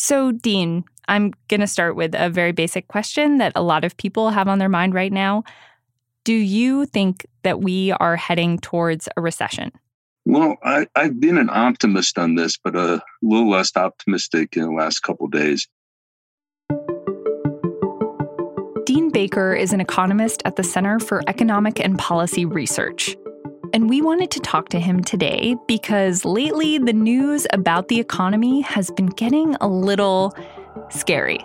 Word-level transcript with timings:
So, 0.00 0.30
Dean, 0.30 0.84
I'm 1.08 1.32
going 1.48 1.60
to 1.60 1.66
start 1.66 1.96
with 1.96 2.14
a 2.14 2.30
very 2.30 2.52
basic 2.52 2.86
question 2.86 3.38
that 3.38 3.50
a 3.56 3.62
lot 3.62 3.82
of 3.82 3.96
people 3.96 4.30
have 4.30 4.46
on 4.46 4.60
their 4.60 4.68
mind 4.68 4.94
right 4.94 5.12
now. 5.12 5.42
Do 6.22 6.34
you 6.34 6.86
think 6.86 7.26
that 7.42 7.60
we 7.60 7.90
are 7.90 8.14
heading 8.14 8.60
towards 8.60 9.08
a 9.16 9.20
recession? 9.20 9.72
Well, 10.24 10.56
I, 10.62 10.86
have 10.94 11.18
been 11.18 11.36
an 11.36 11.50
optimist 11.50 12.16
on 12.16 12.36
this, 12.36 12.56
but 12.62 12.76
a 12.76 13.02
little 13.22 13.50
less 13.50 13.72
optimistic 13.74 14.56
in 14.56 14.62
the 14.62 14.70
last 14.70 15.00
couple 15.00 15.26
days. 15.26 15.66
Dean 18.86 19.10
Baker 19.10 19.52
is 19.52 19.72
an 19.72 19.80
economist 19.80 20.42
at 20.44 20.54
the 20.54 20.62
Center 20.62 21.00
for 21.00 21.22
Economic 21.26 21.80
and 21.80 21.98
Policy 21.98 22.44
Research. 22.44 23.16
And 23.72 23.88
we 23.88 24.00
wanted 24.00 24.30
to 24.32 24.40
talk 24.40 24.68
to 24.70 24.80
him 24.80 25.02
today 25.02 25.56
because 25.66 26.24
lately 26.24 26.78
the 26.78 26.92
news 26.92 27.46
about 27.52 27.88
the 27.88 28.00
economy 28.00 28.60
has 28.62 28.90
been 28.90 29.06
getting 29.06 29.56
a 29.60 29.68
little 29.68 30.34
scary. 30.90 31.44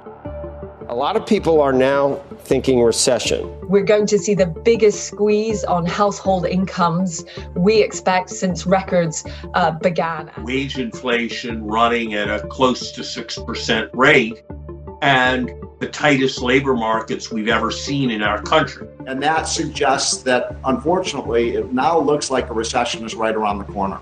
A 0.89 0.95
lot 0.95 1.15
of 1.15 1.25
people 1.25 1.59
are 1.61 1.73
now 1.73 2.15
thinking 2.39 2.81
recession. 2.81 3.49
We're 3.67 3.83
going 3.83 4.05
to 4.07 4.19
see 4.19 4.35
the 4.35 4.45
biggest 4.45 5.05
squeeze 5.05 5.63
on 5.63 5.85
household 5.85 6.45
incomes 6.45 7.23
we 7.55 7.81
expect 7.81 8.29
since 8.29 8.65
records 8.65 9.25
uh, 9.53 9.71
began. 9.71 10.29
Wage 10.43 10.77
inflation 10.77 11.63
running 11.63 12.13
at 12.13 12.29
a 12.29 12.45
close 12.47 12.91
to 12.91 13.01
6% 13.01 13.89
rate 13.93 14.43
and 15.01 15.51
the 15.83 15.89
tightest 15.89 16.41
labor 16.41 16.73
markets 16.73 17.29
we've 17.29 17.49
ever 17.49 17.69
seen 17.69 18.09
in 18.09 18.23
our 18.23 18.41
country. 18.41 18.87
And 19.05 19.21
that 19.21 19.43
suggests 19.43 20.23
that, 20.23 20.55
unfortunately, 20.63 21.55
it 21.55 21.73
now 21.73 21.99
looks 21.99 22.31
like 22.31 22.49
a 22.49 22.53
recession 22.53 23.03
is 23.03 23.15
right 23.15 23.35
around 23.35 23.57
the 23.57 23.65
corner. 23.65 23.99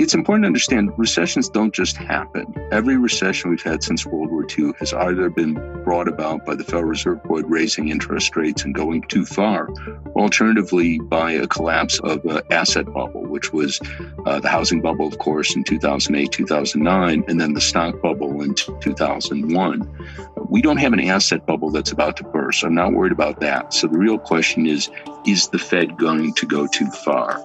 It's 0.00 0.12
important 0.12 0.42
to 0.42 0.48
understand 0.48 0.92
recessions 0.96 1.48
don't 1.48 1.72
just 1.72 1.96
happen. 1.96 2.52
Every 2.72 2.96
recession 2.96 3.50
we've 3.50 3.62
had 3.62 3.84
since 3.84 4.04
World 4.04 4.30
War 4.30 4.44
II 4.58 4.72
has 4.80 4.92
either 4.92 5.30
been 5.30 5.54
brought 5.84 6.08
about 6.08 6.44
by 6.44 6.56
the 6.56 6.64
Federal 6.64 6.84
Reserve 6.84 7.22
Board 7.22 7.44
raising 7.48 7.90
interest 7.90 8.34
rates 8.34 8.64
and 8.64 8.74
going 8.74 9.02
too 9.02 9.24
far, 9.24 9.68
or 10.14 10.22
alternatively 10.22 10.98
by 10.98 11.30
a 11.30 11.46
collapse 11.46 12.00
of 12.00 12.24
an 12.24 12.42
asset 12.50 12.86
bubble, 12.92 13.22
which 13.22 13.52
was 13.52 13.80
uh, 14.26 14.40
the 14.40 14.48
housing 14.48 14.80
bubble, 14.80 15.06
of 15.06 15.18
course, 15.18 15.54
in 15.54 15.62
2008, 15.62 16.32
2009, 16.32 17.24
and 17.28 17.40
then 17.40 17.52
the 17.52 17.60
stock 17.60 18.00
bubble 18.02 18.42
in 18.42 18.52
2001. 18.54 20.08
We 20.48 20.60
don't 20.60 20.78
have 20.78 20.92
an 20.92 21.00
asset 21.00 21.46
bubble 21.46 21.70
that's 21.70 21.92
about 21.92 22.16
to 22.16 22.24
burst. 22.24 22.64
I'm 22.64 22.74
not 22.74 22.94
worried 22.94 23.12
about 23.12 23.38
that. 23.40 23.72
So 23.72 23.86
the 23.86 23.98
real 23.98 24.18
question 24.18 24.66
is, 24.66 24.90
is 25.24 25.48
the 25.48 25.58
Fed 25.58 25.96
going 25.98 26.34
to 26.34 26.46
go 26.46 26.66
too 26.66 26.90
far? 26.90 27.40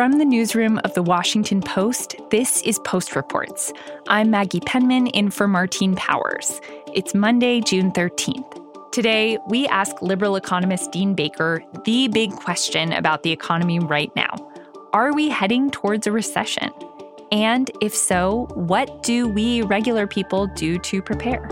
From 0.00 0.16
the 0.16 0.24
newsroom 0.24 0.80
of 0.82 0.94
the 0.94 1.02
Washington 1.02 1.60
Post, 1.60 2.16
this 2.30 2.62
is 2.62 2.78
Post 2.86 3.14
Reports. 3.14 3.70
I'm 4.08 4.30
Maggie 4.30 4.60
Penman 4.60 5.08
in 5.08 5.30
for 5.30 5.46
Martine 5.46 5.94
Powers. 5.94 6.58
It's 6.94 7.14
Monday, 7.14 7.60
June 7.60 7.92
13th. 7.92 8.92
Today, 8.92 9.36
we 9.48 9.68
ask 9.68 10.00
liberal 10.00 10.36
economist 10.36 10.90
Dean 10.90 11.14
Baker 11.14 11.62
the 11.84 12.08
big 12.08 12.32
question 12.32 12.94
about 12.94 13.24
the 13.24 13.30
economy 13.30 13.78
right 13.78 14.10
now 14.16 14.34
Are 14.94 15.12
we 15.12 15.28
heading 15.28 15.70
towards 15.70 16.06
a 16.06 16.12
recession? 16.12 16.70
And 17.30 17.70
if 17.82 17.94
so, 17.94 18.48
what 18.54 19.02
do 19.02 19.28
we 19.28 19.60
regular 19.60 20.06
people 20.06 20.46
do 20.46 20.78
to 20.78 21.02
prepare? 21.02 21.46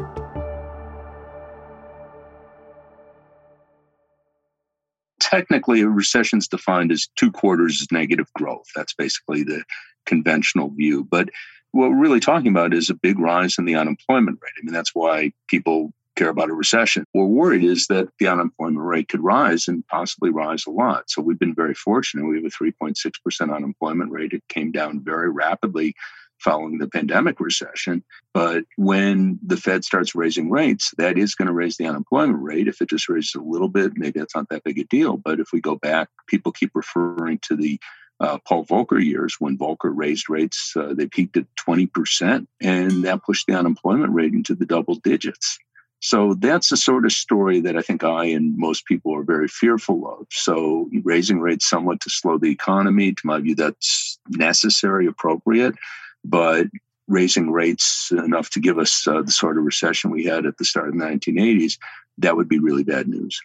Technically, 5.21 5.81
a 5.81 5.89
recession 5.89 6.39
is 6.39 6.49
defined 6.49 6.93
as 6.93 7.09
two 7.17 7.31
quarters 7.31 7.87
negative 7.91 8.33
growth. 8.35 8.67
That's 8.75 8.95
basically 8.95 9.43
the 9.43 9.65
conventional 10.07 10.71
view. 10.71 11.05
But 11.05 11.31
what 11.73 11.91
we're 11.91 12.01
really 12.01 12.21
talking 12.21 12.49
about 12.49 12.73
is 12.73 12.91
a 12.91 12.95
big 12.95 13.19
rise 13.19 13.59
in 13.59 13.65
the 13.65 13.75
unemployment 13.75 14.39
rate. 14.43 14.53
I 14.61 14.65
mean, 14.65 14.73
that's 14.73 14.95
why 14.95 15.33
people 15.49 15.93
care 16.17 16.31
about 16.31 16.51
a 16.51 16.55
recession. 16.55 17.05
We're 17.15 17.27
worried 17.27 17.63
is 17.63 17.87
that 17.87 18.09
the 18.19 18.27
unemployment 18.27 18.85
rate 18.85 19.09
could 19.09 19.23
rise 19.23 19.69
and 19.69 19.87
possibly 19.87 20.31
rise 20.31 20.67
a 20.67 20.71
lot. 20.71 21.09
So 21.09 21.23
we've 21.23 21.39
been 21.39 21.55
very 21.55 21.75
fortunate. 21.75 22.27
We 22.27 22.37
have 22.37 22.45
a 22.45 22.49
3.6% 22.49 23.55
unemployment 23.55 24.11
rate. 24.11 24.33
It 24.33 24.43
came 24.49 24.73
down 24.73 25.01
very 25.05 25.31
rapidly 25.31 25.95
following 26.41 26.79
the 26.79 26.89
pandemic 26.89 27.41
recession. 27.41 28.05
But 28.35 28.65
when 28.77 29.39
the 29.45 29.57
Fed 29.57 29.85
starts 29.85 30.15
raising 30.15 30.51
rates, 30.51 30.93
that 30.99 31.19
is 31.19 31.35
going 31.35 31.49
to 31.49 31.53
raise 31.53 31.77
the 31.77 31.87
unemployment 31.87 32.43
rate. 32.43 32.69
If 32.69 32.81
it 32.81 32.91
just 32.91 33.09
raises 33.09 33.35
a 33.35 33.41
little 33.41 33.69
bit, 33.69 33.93
maybe 33.97 34.19
that's 34.21 34.37
not 34.37 34.49
that 34.51 34.65
big 34.65 34.79
a 34.79 34.85
deal. 34.85 35.17
But 35.17 35.41
if 35.41 35.49
we 35.53 35.61
go 35.61 35.77
back, 35.77 36.09
people 36.29 36.53
keep 36.53 36.73
referring 36.75 37.41
to 37.49 37.57
the 37.57 37.79
uh, 38.21 38.39
Paul 38.47 38.65
Volcker 38.65 39.03
years 39.03 39.37
when 39.39 39.59
Volcker 39.59 39.93
raised 39.95 40.29
rates, 40.29 40.73
uh, 40.77 40.93
they 40.93 41.07
peaked 41.07 41.37
at 41.37 41.47
20%, 41.57 42.47
and 42.61 43.05
that 43.05 43.23
pushed 43.23 43.47
the 43.47 43.55
unemployment 43.55 44.13
rate 44.13 44.33
into 44.33 44.55
the 44.55 44.67
double 44.67 44.97
digits. 44.97 45.59
So 46.01 46.35
that's 46.35 46.69
the 46.69 46.77
sort 46.77 47.07
of 47.07 47.13
story 47.13 47.61
that 47.61 47.77
I 47.77 47.83
think 47.83 48.05
I 48.05 48.27
and 48.27 48.57
most 48.57 48.87
people 48.87 49.15
are 49.17 49.25
very 49.25 49.49
fearful 49.49 50.09
of. 50.09 50.27
So 50.31 50.89
raising 51.03 51.41
rates 51.41 51.69
somewhat 51.69 52.01
to 52.03 52.11
slow 52.11 52.39
the 52.39 52.53
economy, 52.53 53.13
to 53.13 53.23
my 53.25 53.41
view, 53.41 53.57
that's 53.57 54.19
necessary, 54.29 55.07
appropriate 55.07 55.75
but 56.25 56.67
raising 57.07 57.51
rates 57.51 58.13
enough 58.13 58.51
to 58.51 58.61
give 58.61 58.79
us 58.79 59.07
uh, 59.07 59.23
the 59.23 59.31
sort 59.31 59.57
of 59.57 59.65
recession 59.65 60.11
we 60.11 60.25
had 60.25 60.47
at 60.47 60.59
the 60.59 60.65
start 60.65 60.89
of 60.89 60.95
the 60.99 61.05
1980s, 61.05 61.79
that 62.19 62.37
would 62.37 62.49
be 62.49 62.59
really 62.59 62.85
bad 62.85 63.09
news. 63.09 63.41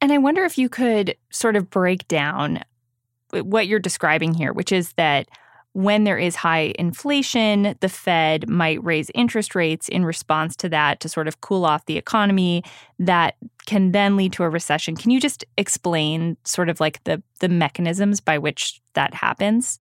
And 0.00 0.12
I 0.12 0.18
wonder 0.18 0.44
if 0.44 0.58
you 0.58 0.68
could 0.68 1.14
sort 1.30 1.54
of 1.54 1.70
break 1.70 2.08
down 2.08 2.64
what 3.30 3.66
you're 3.66 3.78
describing 3.78 4.34
here, 4.34 4.52
which 4.52 4.72
is 4.72 4.92
that 4.94 5.28
when 5.74 6.04
there 6.04 6.18
is 6.18 6.36
high 6.36 6.74
inflation, 6.78 7.74
the 7.80 7.88
Fed 7.88 8.48
might 8.48 8.82
raise 8.84 9.10
interest 9.14 9.54
rates 9.54 9.88
in 9.88 10.04
response 10.04 10.54
to 10.56 10.68
that 10.68 11.00
to 11.00 11.08
sort 11.08 11.28
of 11.28 11.40
cool 11.40 11.64
off 11.64 11.86
the 11.86 11.96
economy. 11.96 12.62
That 12.98 13.36
can 13.64 13.92
then 13.92 14.16
lead 14.16 14.34
to 14.34 14.42
a 14.42 14.50
recession. 14.50 14.96
Can 14.96 15.10
you 15.10 15.20
just 15.20 15.44
explain 15.56 16.36
sort 16.44 16.68
of 16.68 16.78
like 16.78 17.02
the 17.04 17.22
the 17.40 17.48
mechanisms 17.48 18.20
by 18.20 18.38
which 18.38 18.82
that 18.94 19.14
happens? 19.14 19.80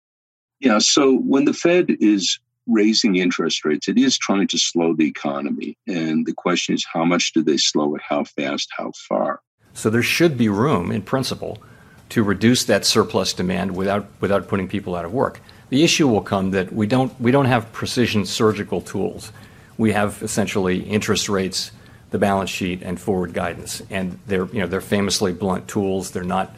Yeah. 0.61 0.77
So 0.77 1.17
when 1.17 1.45
the 1.45 1.53
Fed 1.53 1.97
is 1.99 2.39
raising 2.67 3.15
interest 3.15 3.65
rates, 3.65 3.87
it 3.87 3.97
is 3.97 4.17
trying 4.17 4.47
to 4.47 4.57
slow 4.57 4.93
the 4.93 5.07
economy. 5.07 5.77
And 5.87 6.25
the 6.25 6.33
question 6.33 6.75
is, 6.75 6.85
how 6.85 7.03
much 7.03 7.33
do 7.33 7.43
they 7.43 7.57
slow 7.57 7.95
it? 7.95 8.01
How 8.07 8.23
fast? 8.23 8.69
How 8.77 8.91
far? 9.09 9.41
So 9.73 9.89
there 9.89 10.03
should 10.03 10.37
be 10.37 10.49
room, 10.49 10.91
in 10.91 11.01
principle, 11.01 11.61
to 12.09 12.23
reduce 12.23 12.65
that 12.65 12.85
surplus 12.85 13.33
demand 13.33 13.75
without 13.75 14.05
without 14.19 14.47
putting 14.47 14.67
people 14.67 14.95
out 14.95 15.05
of 15.05 15.13
work. 15.13 15.41
The 15.69 15.83
issue 15.83 16.07
will 16.07 16.21
come 16.21 16.51
that 16.51 16.71
we 16.71 16.85
don't 16.85 17.19
we 17.19 17.31
don't 17.31 17.45
have 17.45 17.71
precision 17.71 18.25
surgical 18.25 18.81
tools. 18.81 19.31
We 19.77 19.93
have 19.93 20.21
essentially 20.21 20.81
interest 20.81 21.29
rates, 21.29 21.71
the 22.11 22.19
balance 22.19 22.49
sheet, 22.49 22.83
and 22.83 22.99
forward 22.99 23.33
guidance, 23.33 23.81
and 23.89 24.19
they're 24.27 24.45
you 24.47 24.59
know 24.59 24.67
they're 24.67 24.81
famously 24.81 25.31
blunt 25.31 25.67
tools. 25.67 26.11
They're 26.11 26.23
not 26.23 26.53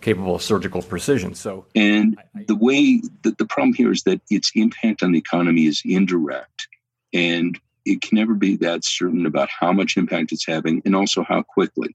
capable 0.00 0.34
of 0.34 0.42
surgical 0.42 0.82
precision. 0.82 1.34
So, 1.34 1.66
and 1.74 2.18
the 2.46 2.56
way 2.56 3.02
that 3.22 3.38
the 3.38 3.46
problem 3.46 3.74
here 3.74 3.92
is 3.92 4.02
that 4.04 4.20
its 4.30 4.50
impact 4.54 5.02
on 5.02 5.12
the 5.12 5.18
economy 5.18 5.66
is 5.66 5.82
indirect, 5.84 6.68
and 7.12 7.58
it 7.84 8.02
can 8.02 8.16
never 8.16 8.34
be 8.34 8.56
that 8.56 8.84
certain 8.84 9.26
about 9.26 9.48
how 9.48 9.72
much 9.72 9.96
impact 9.96 10.32
it's 10.32 10.46
having 10.46 10.82
and 10.84 10.94
also 10.94 11.24
how 11.24 11.42
quickly. 11.42 11.94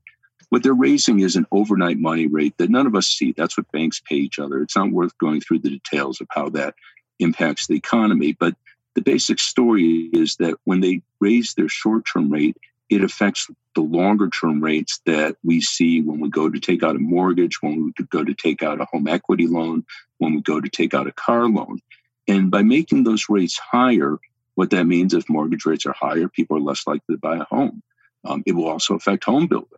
What 0.50 0.64
they're 0.64 0.74
raising 0.74 1.20
is 1.20 1.36
an 1.36 1.48
overnight 1.52 1.98
money 1.98 2.28
rate 2.28 2.58
that 2.58 2.70
none 2.70 2.88
of 2.88 2.96
us 2.96 3.08
see. 3.08 3.34
That's 3.36 3.58
what 3.58 3.72
banks 3.72 4.02
pay 4.08 4.16
each 4.16 4.40
other. 4.40 4.62
It's 4.62 4.76
not 4.76 4.92
worth 4.92 5.18
going 5.18 5.42
through 5.42 5.60
the 5.60 5.70
details 5.70 6.22
of 6.22 6.28
how 6.30 6.50
that 6.50 6.76
impacts 7.20 7.68
the 7.68 7.76
economy, 7.76 8.36
but 8.40 8.56
the 8.94 9.02
basic 9.02 9.40
story 9.40 10.10
is 10.14 10.38
that 10.38 10.56
when 10.64 10.82
they 10.82 11.02
raise 11.20 11.54
their 11.54 11.68
short 11.68 12.06
term 12.06 12.30
rate, 12.30 12.58
it 12.90 13.04
affects 13.04 13.48
the 13.74 13.82
longer 13.82 14.30
term 14.30 14.64
rates 14.64 15.02
that 15.06 15.36
we 15.44 15.62
see 15.62 16.02
when 16.02 16.20
we 16.20 16.30
go 16.30 16.50
to 16.50 16.60
take 16.60 16.84
out 16.84 16.96
a 16.96 17.00
mortgage, 17.00 17.62
when 17.62 17.94
we 17.98 18.06
go 18.06 18.24
to 18.24 18.34
take 18.34 18.64
out 18.64 18.82
a 18.82 18.86
home 18.86 19.08
equity 19.08 19.48
loan, 19.48 19.84
when 20.18 20.36
we 20.36 20.42
go 20.42 20.62
to 20.62 20.70
take 20.70 20.94
out 20.94 21.08
a 21.08 21.12
car 21.12 21.50
loan. 21.50 21.80
And 22.28 22.50
by 22.50 22.64
making 22.64 23.04
those 23.04 23.26
rates 23.30 23.60
higher, 23.60 24.18
what 24.56 24.70
that 24.70 24.86
means 24.86 25.14
if 25.14 25.30
mortgage 25.30 25.66
rates 25.66 25.86
are 25.86 25.94
higher, 25.94 26.28
people 26.28 26.58
are 26.58 26.62
less 26.62 26.88
likely 26.88 27.16
to 27.16 27.20
buy 27.20 27.38
a 27.38 27.44
home. 27.44 27.82
Um, 28.24 28.44
it 28.46 28.54
will 28.54 28.68
also 28.68 28.96
affect 28.96 29.26
home 29.26 29.48
building. 29.48 29.70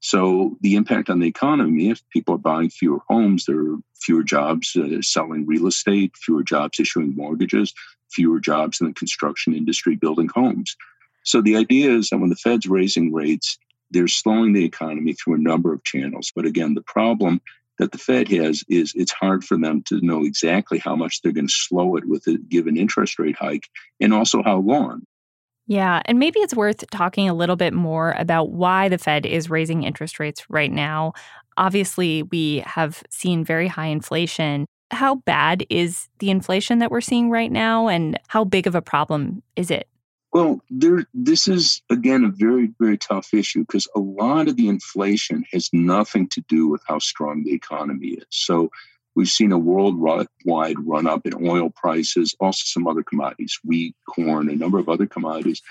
So 0.00 0.56
the 0.60 0.76
impact 0.76 1.10
on 1.10 1.18
the 1.18 1.26
economy, 1.26 1.90
if 1.90 2.00
people 2.10 2.34
are 2.34 2.38
buying 2.38 2.70
fewer 2.70 3.00
homes, 3.08 3.46
there 3.46 3.58
are 3.58 3.76
fewer 4.00 4.22
jobs 4.22 4.76
uh, 4.76 5.00
selling 5.00 5.46
real 5.46 5.66
estate, 5.66 6.12
fewer 6.16 6.44
jobs 6.44 6.78
issuing 6.78 7.16
mortgages, 7.16 7.72
fewer 8.12 8.38
jobs 8.38 8.80
in 8.80 8.88
the 8.88 8.92
construction 8.92 9.54
industry 9.54 9.96
building 9.96 10.28
homes. 10.32 10.76
So 11.26 11.42
the 11.42 11.56
idea 11.56 11.90
is 11.90 12.08
that 12.08 12.18
when 12.18 12.30
the 12.30 12.36
Fed's 12.36 12.66
raising 12.66 13.12
rates, 13.12 13.58
they're 13.90 14.08
slowing 14.08 14.52
the 14.52 14.64
economy 14.64 15.12
through 15.12 15.34
a 15.34 15.38
number 15.38 15.72
of 15.72 15.84
channels. 15.84 16.32
But 16.34 16.46
again, 16.46 16.74
the 16.74 16.82
problem 16.82 17.40
that 17.78 17.92
the 17.92 17.98
Fed 17.98 18.28
has 18.28 18.64
is 18.68 18.92
it's 18.96 19.12
hard 19.12 19.44
for 19.44 19.58
them 19.58 19.82
to 19.84 20.00
know 20.00 20.24
exactly 20.24 20.78
how 20.78 20.96
much 20.96 21.20
they're 21.20 21.32
going 21.32 21.48
to 21.48 21.52
slow 21.52 21.96
it 21.96 22.04
with 22.06 22.26
a 22.26 22.38
given 22.48 22.76
interest 22.76 23.18
rate 23.18 23.36
hike 23.36 23.68
and 24.00 24.14
also 24.14 24.42
how 24.42 24.58
long. 24.58 25.02
Yeah, 25.66 26.00
and 26.06 26.18
maybe 26.18 26.38
it's 26.38 26.54
worth 26.54 26.88
talking 26.90 27.28
a 27.28 27.34
little 27.34 27.56
bit 27.56 27.74
more 27.74 28.14
about 28.18 28.52
why 28.52 28.88
the 28.88 28.98
Fed 28.98 29.26
is 29.26 29.50
raising 29.50 29.82
interest 29.82 30.20
rates 30.20 30.48
right 30.48 30.70
now. 30.70 31.12
Obviously, 31.56 32.22
we 32.22 32.62
have 32.64 33.02
seen 33.10 33.44
very 33.44 33.66
high 33.66 33.86
inflation 33.86 34.66
how 34.90 35.16
bad 35.16 35.66
is 35.68 36.08
the 36.20 36.30
inflation 36.30 36.78
that 36.78 36.90
we're 36.90 37.00
seeing 37.00 37.30
right 37.30 37.50
now 37.50 37.88
and 37.88 38.18
how 38.28 38.44
big 38.44 38.66
of 38.66 38.74
a 38.74 38.82
problem 38.82 39.42
is 39.56 39.70
it? 39.70 39.88
Well, 40.36 40.60
there, 40.68 41.06
this 41.14 41.48
is 41.48 41.80
again 41.88 42.22
a 42.22 42.28
very, 42.28 42.70
very 42.78 42.98
tough 42.98 43.32
issue 43.32 43.60
because 43.60 43.88
a 43.96 44.00
lot 44.00 44.48
of 44.48 44.56
the 44.56 44.68
inflation 44.68 45.46
has 45.50 45.70
nothing 45.72 46.28
to 46.28 46.42
do 46.46 46.68
with 46.68 46.82
how 46.86 46.98
strong 46.98 47.42
the 47.42 47.54
economy 47.54 48.08
is. 48.08 48.26
So 48.28 48.70
we've 49.14 49.30
seen 49.30 49.50
a 49.50 49.58
worldwide 49.58 50.26
run 50.44 51.06
up 51.06 51.24
in 51.24 51.48
oil 51.48 51.70
prices, 51.70 52.36
also 52.38 52.64
some 52.66 52.86
other 52.86 53.02
commodities, 53.02 53.58
wheat, 53.64 53.96
corn, 54.10 54.50
a 54.50 54.56
number 54.56 54.78
of 54.78 54.90
other 54.90 55.06
commodities. 55.06 55.62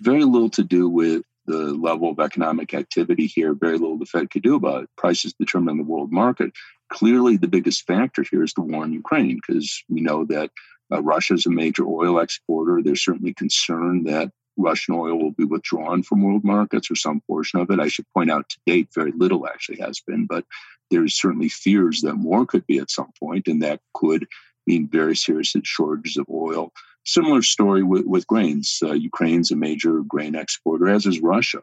Very 0.00 0.24
little 0.24 0.48
to 0.52 0.64
do 0.64 0.88
with 0.88 1.22
the 1.44 1.74
level 1.74 2.08
of 2.08 2.18
economic 2.18 2.72
activity 2.72 3.26
here, 3.26 3.52
very 3.52 3.76
little 3.76 3.98
the 3.98 4.06
Fed 4.06 4.30
could 4.30 4.42
do 4.42 4.54
about 4.54 4.84
it. 4.84 4.90
Prices 4.96 5.34
determined 5.38 5.78
the 5.78 5.84
world 5.84 6.10
market. 6.10 6.50
Clearly, 6.88 7.36
the 7.36 7.48
biggest 7.48 7.86
factor 7.86 8.24
here 8.30 8.42
is 8.42 8.54
the 8.54 8.62
war 8.62 8.86
in 8.86 8.92
Ukraine 8.94 9.36
because 9.36 9.84
we 9.90 10.00
know 10.00 10.24
that 10.24 10.50
uh, 10.94 11.02
Russia 11.02 11.34
is 11.34 11.46
a 11.46 11.50
major 11.50 11.86
oil 11.86 12.18
exporter. 12.20 12.82
There's 12.82 13.04
certainly 13.04 13.34
concern 13.34 14.04
that 14.04 14.30
Russian 14.56 14.94
oil 14.94 15.18
will 15.18 15.32
be 15.32 15.44
withdrawn 15.44 16.02
from 16.02 16.22
world 16.22 16.44
markets 16.44 16.90
or 16.90 16.94
some 16.94 17.20
portion 17.26 17.60
of 17.60 17.70
it. 17.70 17.80
I 17.80 17.88
should 17.88 18.06
point 18.14 18.30
out 18.30 18.48
to 18.50 18.58
date, 18.66 18.88
very 18.94 19.12
little 19.12 19.46
actually 19.46 19.78
has 19.80 20.00
been, 20.00 20.26
but 20.26 20.44
there's 20.90 21.14
certainly 21.14 21.48
fears 21.48 22.02
that 22.02 22.14
more 22.14 22.46
could 22.46 22.66
be 22.66 22.78
at 22.78 22.90
some 22.90 23.10
point, 23.18 23.48
and 23.48 23.62
that 23.62 23.80
could 23.94 24.26
mean 24.66 24.88
very 24.88 25.16
serious 25.16 25.54
shortages 25.64 26.16
of 26.16 26.26
oil. 26.30 26.72
Similar 27.04 27.42
story 27.42 27.82
with, 27.82 28.06
with 28.06 28.26
grains. 28.26 28.78
Uh, 28.82 28.92
Ukraine's 28.92 29.50
a 29.50 29.56
major 29.56 30.00
grain 30.02 30.34
exporter, 30.34 30.88
as 30.88 31.04
is 31.04 31.20
Russia. 31.20 31.60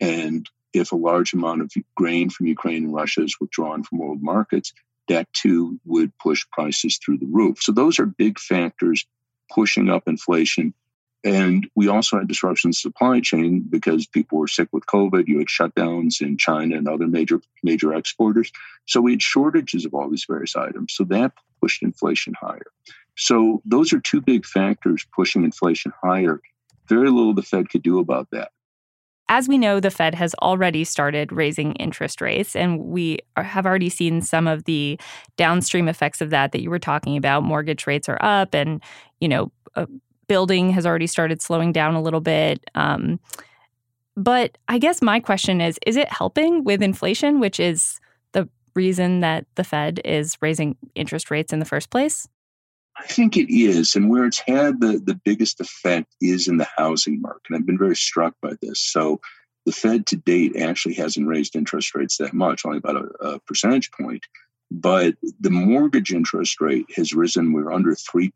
And 0.00 0.48
if 0.72 0.92
a 0.92 0.96
large 0.96 1.32
amount 1.32 1.62
of 1.62 1.72
grain 1.96 2.30
from 2.30 2.46
Ukraine 2.46 2.84
and 2.84 2.94
Russia 2.94 3.22
is 3.22 3.36
withdrawn 3.40 3.82
from 3.84 3.98
world 3.98 4.22
markets, 4.22 4.72
that 5.08 5.32
too 5.32 5.78
would 5.84 6.16
push 6.18 6.44
prices 6.52 6.98
through 6.98 7.18
the 7.18 7.28
roof. 7.30 7.62
So 7.62 7.72
those 7.72 7.98
are 7.98 8.06
big 8.06 8.38
factors 8.38 9.06
pushing 9.50 9.90
up 9.90 10.04
inflation. 10.06 10.74
And 11.22 11.68
we 11.74 11.88
also 11.88 12.18
had 12.18 12.28
disruptions 12.28 12.76
in 12.76 12.90
supply 12.90 13.20
chain 13.20 13.64
because 13.68 14.06
people 14.06 14.38
were 14.38 14.48
sick 14.48 14.68
with 14.72 14.84
COVID. 14.86 15.26
You 15.26 15.38
had 15.38 15.46
shutdowns 15.46 16.20
in 16.20 16.36
China 16.36 16.76
and 16.76 16.86
other 16.86 17.06
major 17.06 17.40
major 17.62 17.94
exporters. 17.94 18.52
So 18.86 19.00
we 19.00 19.12
had 19.12 19.22
shortages 19.22 19.86
of 19.86 19.94
all 19.94 20.10
these 20.10 20.26
various 20.28 20.54
items. 20.54 20.92
So 20.94 21.04
that 21.04 21.32
pushed 21.62 21.82
inflation 21.82 22.34
higher. 22.38 22.66
So 23.16 23.62
those 23.64 23.92
are 23.92 24.00
two 24.00 24.20
big 24.20 24.44
factors 24.44 25.06
pushing 25.14 25.44
inflation 25.44 25.92
higher. 26.02 26.40
Very 26.88 27.10
little 27.10 27.32
the 27.32 27.42
Fed 27.42 27.70
could 27.70 27.82
do 27.82 28.00
about 28.00 28.28
that. 28.32 28.50
As 29.28 29.48
we 29.48 29.56
know, 29.56 29.80
the 29.80 29.90
Fed 29.90 30.14
has 30.14 30.34
already 30.42 30.84
started 30.84 31.32
raising 31.32 31.72
interest 31.74 32.20
rates, 32.20 32.54
and 32.54 32.78
we 32.78 33.18
have 33.36 33.64
already 33.64 33.88
seen 33.88 34.20
some 34.20 34.46
of 34.46 34.64
the 34.64 35.00
downstream 35.36 35.88
effects 35.88 36.20
of 36.20 36.30
that 36.30 36.52
that 36.52 36.62
you 36.62 36.68
were 36.68 36.78
talking 36.78 37.16
about. 37.16 37.42
Mortgage 37.42 37.86
rates 37.86 38.08
are 38.08 38.18
up, 38.20 38.54
and 38.54 38.82
you 39.20 39.28
know, 39.28 39.50
uh, 39.76 39.86
building 40.28 40.70
has 40.70 40.84
already 40.84 41.06
started 41.06 41.40
slowing 41.40 41.72
down 41.72 41.94
a 41.94 42.02
little 42.02 42.20
bit. 42.20 42.64
Um, 42.74 43.18
but 44.14 44.58
I 44.68 44.78
guess 44.78 45.00
my 45.00 45.20
question 45.20 45.60
is: 45.60 45.78
Is 45.86 45.96
it 45.96 46.12
helping 46.12 46.62
with 46.62 46.82
inflation, 46.82 47.40
which 47.40 47.58
is 47.58 47.98
the 48.32 48.46
reason 48.74 49.20
that 49.20 49.46
the 49.54 49.64
Fed 49.64 50.00
is 50.04 50.36
raising 50.42 50.76
interest 50.94 51.30
rates 51.30 51.52
in 51.52 51.60
the 51.60 51.64
first 51.64 51.88
place? 51.88 52.28
I 53.04 53.06
think 53.06 53.36
it 53.36 53.52
is. 53.54 53.94
And 53.94 54.08
where 54.08 54.24
it's 54.24 54.38
had 54.38 54.80
the, 54.80 54.98
the 55.04 55.20
biggest 55.24 55.60
effect 55.60 56.14
is 56.20 56.48
in 56.48 56.56
the 56.56 56.68
housing 56.76 57.20
market. 57.20 57.42
And 57.50 57.56
I've 57.56 57.66
been 57.66 57.78
very 57.78 57.96
struck 57.96 58.34
by 58.40 58.52
this. 58.62 58.80
So 58.80 59.20
the 59.66 59.72
Fed 59.72 60.06
to 60.06 60.16
date 60.16 60.56
actually 60.56 60.94
hasn't 60.94 61.28
raised 61.28 61.54
interest 61.54 61.94
rates 61.94 62.16
that 62.18 62.32
much, 62.32 62.64
only 62.64 62.78
about 62.78 62.96
a, 62.96 63.26
a 63.26 63.40
percentage 63.40 63.90
point. 63.92 64.24
But 64.70 65.16
the 65.38 65.50
mortgage 65.50 66.12
interest 66.12 66.60
rate 66.60 66.86
has 66.96 67.12
risen. 67.12 67.52
We're 67.52 67.72
under 67.72 67.94
3% 67.94 68.30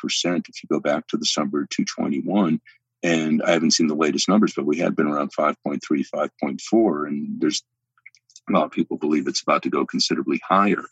if 0.49 0.63
you 0.63 0.69
go 0.71 0.81
back 0.81 1.07
to 1.09 1.17
December 1.17 1.67
221. 1.71 2.61
And 3.03 3.43
I 3.43 3.53
haven't 3.53 3.71
seen 3.73 3.87
the 3.87 3.95
latest 3.95 4.29
numbers, 4.29 4.53
but 4.55 4.67
we 4.67 4.79
had 4.79 4.95
been 4.95 5.07
around 5.07 5.33
5.3, 5.33 5.81
5.4. 5.83 7.07
And 7.09 7.41
there's 7.41 7.63
a 8.49 8.53
lot 8.53 8.65
of 8.65 8.71
people 8.71 8.99
believe 8.99 9.27
it's 9.27 9.43
about 9.43 9.63
to 9.63 9.71
go 9.71 9.87
considerably 9.87 10.41
higher. 10.47 10.85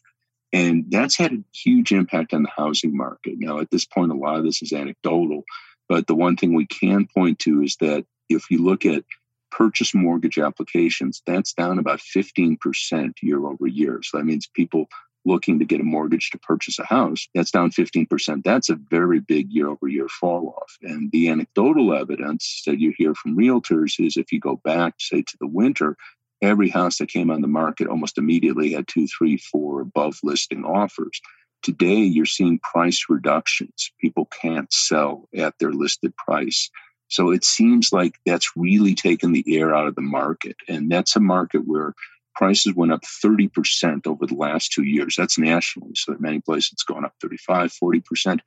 And 0.52 0.84
that's 0.88 1.16
had 1.16 1.32
a 1.32 1.44
huge 1.54 1.92
impact 1.92 2.32
on 2.32 2.42
the 2.42 2.50
housing 2.56 2.96
market. 2.96 3.34
Now, 3.38 3.58
at 3.58 3.70
this 3.70 3.84
point, 3.84 4.12
a 4.12 4.14
lot 4.14 4.38
of 4.38 4.44
this 4.44 4.62
is 4.62 4.72
anecdotal, 4.72 5.44
but 5.88 6.06
the 6.06 6.14
one 6.14 6.36
thing 6.36 6.54
we 6.54 6.66
can 6.66 7.06
point 7.06 7.38
to 7.40 7.62
is 7.62 7.76
that 7.80 8.04
if 8.28 8.50
you 8.50 8.64
look 8.64 8.86
at 8.86 9.04
purchase 9.50 9.94
mortgage 9.94 10.38
applications, 10.38 11.22
that's 11.26 11.52
down 11.52 11.78
about 11.78 12.00
15% 12.00 13.12
year 13.22 13.46
over 13.46 13.66
year. 13.66 14.00
So 14.02 14.18
that 14.18 14.24
means 14.24 14.46
people 14.46 14.88
looking 15.26 15.58
to 15.58 15.64
get 15.64 15.80
a 15.80 15.84
mortgage 15.84 16.30
to 16.30 16.38
purchase 16.38 16.78
a 16.78 16.86
house, 16.86 17.28
that's 17.34 17.50
down 17.50 17.70
15%. 17.70 18.44
That's 18.44 18.70
a 18.70 18.78
very 18.90 19.20
big 19.20 19.50
year 19.50 19.68
over 19.68 19.88
year 19.88 20.08
fall 20.08 20.54
off. 20.56 20.78
And 20.82 21.10
the 21.10 21.28
anecdotal 21.28 21.92
evidence 21.92 22.62
that 22.66 22.78
you 22.78 22.94
hear 22.96 23.14
from 23.14 23.36
realtors 23.36 23.94
is 23.98 24.16
if 24.16 24.32
you 24.32 24.40
go 24.40 24.60
back, 24.64 24.94
say, 24.98 25.22
to 25.22 25.36
the 25.40 25.48
winter, 25.48 25.96
every 26.42 26.68
house 26.68 26.98
that 26.98 27.08
came 27.08 27.30
on 27.30 27.40
the 27.40 27.48
market 27.48 27.88
almost 27.88 28.18
immediately 28.18 28.72
had 28.72 28.88
two, 28.88 29.06
three, 29.06 29.36
four 29.36 29.80
above 29.80 30.18
listing 30.22 30.64
offers. 30.64 31.20
Today, 31.62 31.96
you're 31.96 32.26
seeing 32.26 32.58
price 32.60 33.06
reductions. 33.08 33.90
People 34.00 34.26
can't 34.26 34.72
sell 34.72 35.28
at 35.36 35.54
their 35.58 35.72
listed 35.72 36.14
price. 36.16 36.70
So 37.08 37.30
it 37.30 37.44
seems 37.44 37.92
like 37.92 38.16
that's 38.26 38.52
really 38.56 38.94
taken 38.94 39.32
the 39.32 39.44
air 39.48 39.74
out 39.74 39.86
of 39.86 39.94
the 39.94 40.02
market. 40.02 40.56
And 40.68 40.90
that's 40.90 41.16
a 41.16 41.20
market 41.20 41.62
where 41.66 41.94
prices 42.34 42.74
went 42.74 42.92
up 42.92 43.02
30% 43.02 44.06
over 44.06 44.26
the 44.26 44.34
last 44.34 44.72
two 44.72 44.84
years. 44.84 45.16
That's 45.16 45.38
nationally. 45.38 45.92
So 45.94 46.12
in 46.12 46.20
many 46.20 46.40
places 46.40 46.70
it's 46.72 46.84
gone 46.84 47.04
up 47.04 47.14
35, 47.22 47.72
40% 47.82 48.40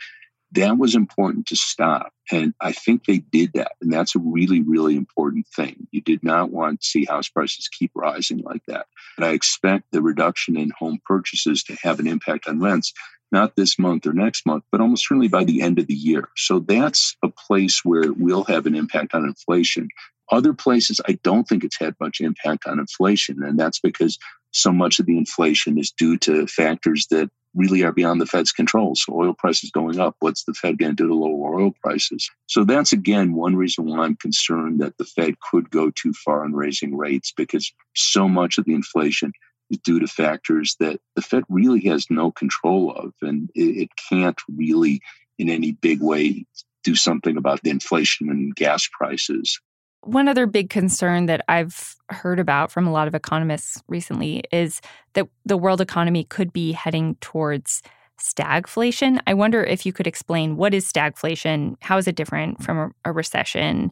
that 0.54 0.78
was 0.78 0.96
important 0.96 1.46
to 1.48 1.56
stop. 1.56 2.12
And 2.32 2.54
I 2.60 2.72
think 2.72 3.06
they 3.06 3.20
did 3.20 3.54
that. 3.54 3.74
And 3.82 3.92
that's 3.92 4.16
a 4.16 4.20
really, 4.20 4.62
really 4.62 4.96
important 4.96 5.48
thing. 5.56 5.88
You 5.92 6.02
did 6.02 6.24
not 6.24 6.52
want 6.52 6.82
to 6.82 6.88
see 6.88 7.06
house 7.06 7.30
prices 7.30 7.68
keep 7.68 7.92
rising 7.96 8.40
like 8.40 8.64
that. 8.68 8.88
And 9.18 9.26
I 9.26 9.32
expect 9.32 9.86
the 9.92 10.02
reduction 10.02 10.58
in 10.58 10.72
home 10.78 11.00
purchases 11.06 11.64
to 11.64 11.78
have 11.84 12.00
an 12.00 12.08
impact 12.08 12.48
on 12.48 12.60
rents, 12.60 12.94
not 13.32 13.56
this 13.56 13.78
month 13.78 14.08
or 14.08 14.14
next 14.14 14.46
month, 14.46 14.64
but 14.72 14.82
almost 14.82 15.08
certainly 15.08 15.28
by 15.28 15.44
the 15.44 15.62
end 15.62 15.78
of 15.80 15.88
the 15.88 15.94
year. 15.94 16.30
So 16.36 16.60
that's 16.60 17.16
a 17.24 17.30
place 17.30 17.82
where 17.84 18.02
it 18.02 18.18
will 18.18 18.44
have 18.46 18.66
an 18.66 18.76
impact 18.76 19.14
on 19.14 19.26
inflation. 19.26 19.88
Other 20.32 20.54
places, 20.54 21.02
I 21.08 21.18
don't 21.24 21.48
think 21.48 21.64
it's 21.64 21.80
had 21.80 21.96
much 22.00 22.22
impact 22.22 22.68
on 22.68 22.80
inflation. 22.80 23.44
And 23.44 23.60
that's 23.60 23.80
because 23.80 24.18
so 24.52 24.72
much 24.72 25.00
of 25.00 25.06
the 25.06 25.18
inflation 25.18 25.78
is 25.78 25.92
due 25.92 26.18
to 26.20 26.48
factors 26.48 27.08
that 27.12 27.30
really 27.56 27.84
are 27.84 27.92
beyond 27.92 28.22
the 28.22 28.26
Fed's 28.26 28.52
control. 28.52 28.96
So 28.96 29.14
oil 29.14 29.34
prices 29.34 29.72
going 29.72 30.00
up, 30.00 30.16
what's 30.20 30.44
the 30.44 30.54
Fed 30.54 30.78
going 30.78 30.96
to 30.96 31.04
do 31.04 31.08
to 31.08 31.14
lower 31.16 31.60
oil 31.60 31.72
prices? 31.82 32.30
So 32.48 32.64
that's 32.64 32.94
again 32.94 33.34
one 33.34 33.56
reason 33.56 33.86
why 33.86 34.06
I'm 34.06 34.16
concerned 34.16 34.80
that 34.82 34.98
the 34.98 35.06
Fed 35.06 35.36
could 35.50 35.70
go 35.70 35.92
too 35.92 36.14
far 36.14 36.46
in 36.46 36.54
raising 36.54 36.96
rates 36.96 37.34
because 37.36 37.72
so 37.96 38.28
much 38.28 38.58
of 38.58 38.66
the 38.66 38.74
inflation 38.74 39.32
is 39.70 39.80
due 39.80 40.00
to 40.00 40.08
factors 40.08 40.76
that 40.80 41.00
the 41.16 41.22
Fed 41.22 41.44
really 41.50 41.82
has 41.82 42.06
no 42.10 42.32
control 42.32 42.92
of, 42.92 43.14
and 43.22 43.50
it, 43.56 43.84
it 43.84 43.90
can't 44.10 44.40
really, 44.56 45.02
in 45.38 45.50
any 45.50 45.74
big 45.74 46.02
way, 46.02 46.46
do 46.84 46.96
something 46.96 47.38
about 47.38 47.62
the 47.64 47.70
inflation 47.70 48.30
and 48.30 48.56
gas 48.56 48.88
prices. 48.98 49.60
One 50.02 50.28
other 50.28 50.46
big 50.46 50.70
concern 50.70 51.26
that 51.26 51.44
I've 51.48 51.96
heard 52.10 52.40
about 52.40 52.72
from 52.72 52.88
a 52.88 52.92
lot 52.92 53.08
of 53.08 53.16
economists 53.16 53.82
recently 53.88 54.44
is 54.52 54.82
that 55.14 55.28
the 55.46 55.58
world 55.58 55.82
economy 55.82 56.24
could 56.24 56.54
be 56.54 56.72
heading 56.72 57.16
towards 57.22 57.82
stagflation. 58.20 59.20
I 59.28 59.34
wonder 59.34 59.64
if 59.64 59.86
you 59.86 59.94
could 59.94 60.08
explain 60.08 60.58
what 60.58 60.74
is 60.74 60.92
stagflation, 60.92 61.76
how 61.82 61.98
is 61.98 62.08
it 62.08 62.16
different 62.16 62.64
from 62.64 62.94
a, 63.06 63.12
recession, 63.12 63.92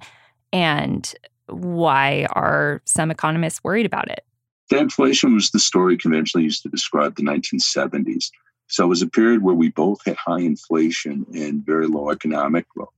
and 0.53 1.13
why 1.47 2.27
are 2.31 2.81
some 2.85 3.11
economists 3.11 3.63
worried 3.63 3.85
about 3.85 4.09
it? 4.09 4.25
Stagflation 4.71 5.33
was 5.33 5.51
the 5.51 5.59
story 5.59 5.97
conventionally 5.97 6.43
used 6.43 6.61
to 6.63 6.69
describe 6.69 7.15
the 7.15 7.23
1970s. 7.23 8.31
So 8.67 8.83
it 8.83 8.87
was 8.87 9.01
a 9.01 9.07
period 9.07 9.43
where 9.43 9.55
we 9.55 9.69
both 9.69 9.99
had 10.05 10.17
high 10.17 10.41
inflation 10.41 11.25
and 11.33 11.65
very 11.65 11.87
low 11.87 12.11
economic 12.11 12.67
growth. 12.69 12.89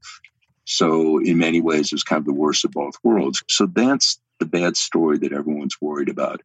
So, 0.80 1.18
in 1.18 1.38
many 1.38 1.60
ways, 1.60 1.88
it 1.88 1.96
was 1.96 2.06
kind 2.06 2.22
of 2.22 2.26
the 2.26 2.32
worst 2.32 2.64
of 2.64 2.72
both 2.72 2.96
worlds. 3.04 3.44
So, 3.50 3.66
that's 3.66 4.18
the 4.40 4.46
bad 4.46 4.78
story 4.78 5.18
that 5.18 5.34
everyone's 5.34 5.76
worried 5.82 6.08
about. 6.08 6.40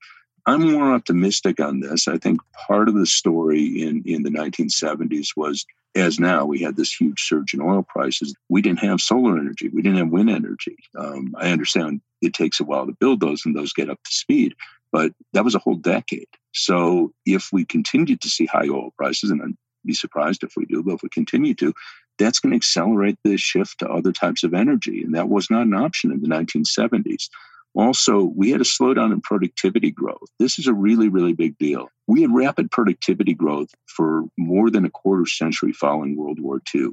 I'm 0.44 0.72
more 0.72 0.92
optimistic 0.92 1.60
on 1.60 1.78
this. 1.78 2.08
I 2.08 2.18
think 2.18 2.40
part 2.66 2.88
of 2.88 2.96
the 2.96 3.06
story 3.06 3.80
in, 3.80 4.02
in 4.04 4.24
the 4.24 4.30
1970s 4.30 5.28
was, 5.36 5.64
as 5.94 6.18
now, 6.18 6.44
we 6.44 6.60
had 6.60 6.74
this 6.74 6.92
huge 6.92 7.20
surge 7.20 7.54
in 7.54 7.60
oil 7.60 7.84
prices. 7.88 8.34
We 8.48 8.60
didn't 8.60 8.80
have 8.80 9.00
solar 9.00 9.38
energy, 9.38 9.68
we 9.68 9.82
didn't 9.82 9.98
have 9.98 10.08
wind 10.08 10.30
energy. 10.30 10.78
Um, 10.98 11.36
I 11.38 11.52
understand 11.52 12.00
it 12.20 12.34
takes 12.34 12.58
a 12.58 12.64
while 12.64 12.86
to 12.86 12.92
build 12.98 13.20
those 13.20 13.46
and 13.46 13.54
those 13.54 13.72
get 13.72 13.88
up 13.88 14.02
to 14.02 14.12
speed, 14.12 14.56
but 14.90 15.12
that 15.32 15.44
was 15.44 15.54
a 15.54 15.60
whole 15.60 15.76
decade. 15.76 16.26
So, 16.52 17.12
if 17.24 17.50
we 17.52 17.64
continue 17.64 18.16
to 18.16 18.28
see 18.28 18.46
high 18.46 18.68
oil 18.68 18.90
prices, 18.98 19.30
and 19.30 19.40
I'd 19.40 19.56
be 19.86 19.94
surprised 19.94 20.42
if 20.42 20.54
we 20.56 20.64
do, 20.64 20.82
but 20.82 20.94
if 20.94 21.04
we 21.04 21.08
continue 21.10 21.54
to, 21.54 21.72
that's 22.18 22.38
going 22.38 22.52
to 22.52 22.56
accelerate 22.56 23.18
the 23.24 23.36
shift 23.36 23.78
to 23.80 23.88
other 23.88 24.12
types 24.12 24.44
of 24.44 24.54
energy. 24.54 25.02
And 25.02 25.14
that 25.14 25.28
was 25.28 25.50
not 25.50 25.66
an 25.66 25.74
option 25.74 26.12
in 26.12 26.20
the 26.20 26.28
1970s. 26.28 27.28
Also, 27.74 28.32
we 28.36 28.50
had 28.50 28.60
a 28.60 28.64
slowdown 28.64 29.12
in 29.12 29.20
productivity 29.20 29.90
growth. 29.90 30.28
This 30.38 30.58
is 30.58 30.68
a 30.68 30.74
really, 30.74 31.08
really 31.08 31.32
big 31.32 31.58
deal. 31.58 31.88
We 32.06 32.22
had 32.22 32.32
rapid 32.32 32.70
productivity 32.70 33.34
growth 33.34 33.70
for 33.86 34.24
more 34.38 34.70
than 34.70 34.84
a 34.84 34.90
quarter 34.90 35.26
century 35.26 35.72
following 35.72 36.16
World 36.16 36.38
War 36.40 36.62
II. 36.72 36.90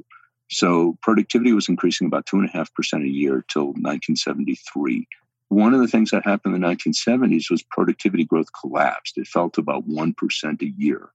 So 0.50 0.98
productivity 1.00 1.52
was 1.52 1.68
increasing 1.68 2.08
about 2.08 2.26
2.5% 2.26 3.04
a 3.04 3.08
year 3.08 3.44
till 3.48 3.66
1973. 3.66 5.06
One 5.48 5.72
of 5.72 5.80
the 5.80 5.88
things 5.88 6.10
that 6.10 6.24
happened 6.24 6.56
in 6.56 6.60
the 6.60 6.66
1970s 6.66 7.50
was 7.50 7.62
productivity 7.62 8.24
growth 8.24 8.48
collapsed. 8.58 9.18
It 9.18 9.28
fell 9.28 9.50
to 9.50 9.60
about 9.60 9.88
1% 9.88 10.62
a 10.62 10.66
year. 10.66 11.10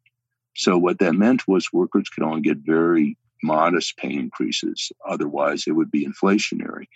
So 0.56 0.78
what 0.78 1.00
that 1.00 1.14
meant 1.14 1.48
was 1.48 1.74
workers 1.74 2.10
could 2.10 2.24
only 2.24 2.42
get 2.42 2.58
very 2.58 3.18
modest 3.44 3.98
pay 3.98 4.13
increases. 4.13 4.91
Otherwise, 5.06 5.65
it 5.67 5.72
would 5.72 5.91
be 5.91 6.06
inflationary. 6.06 6.88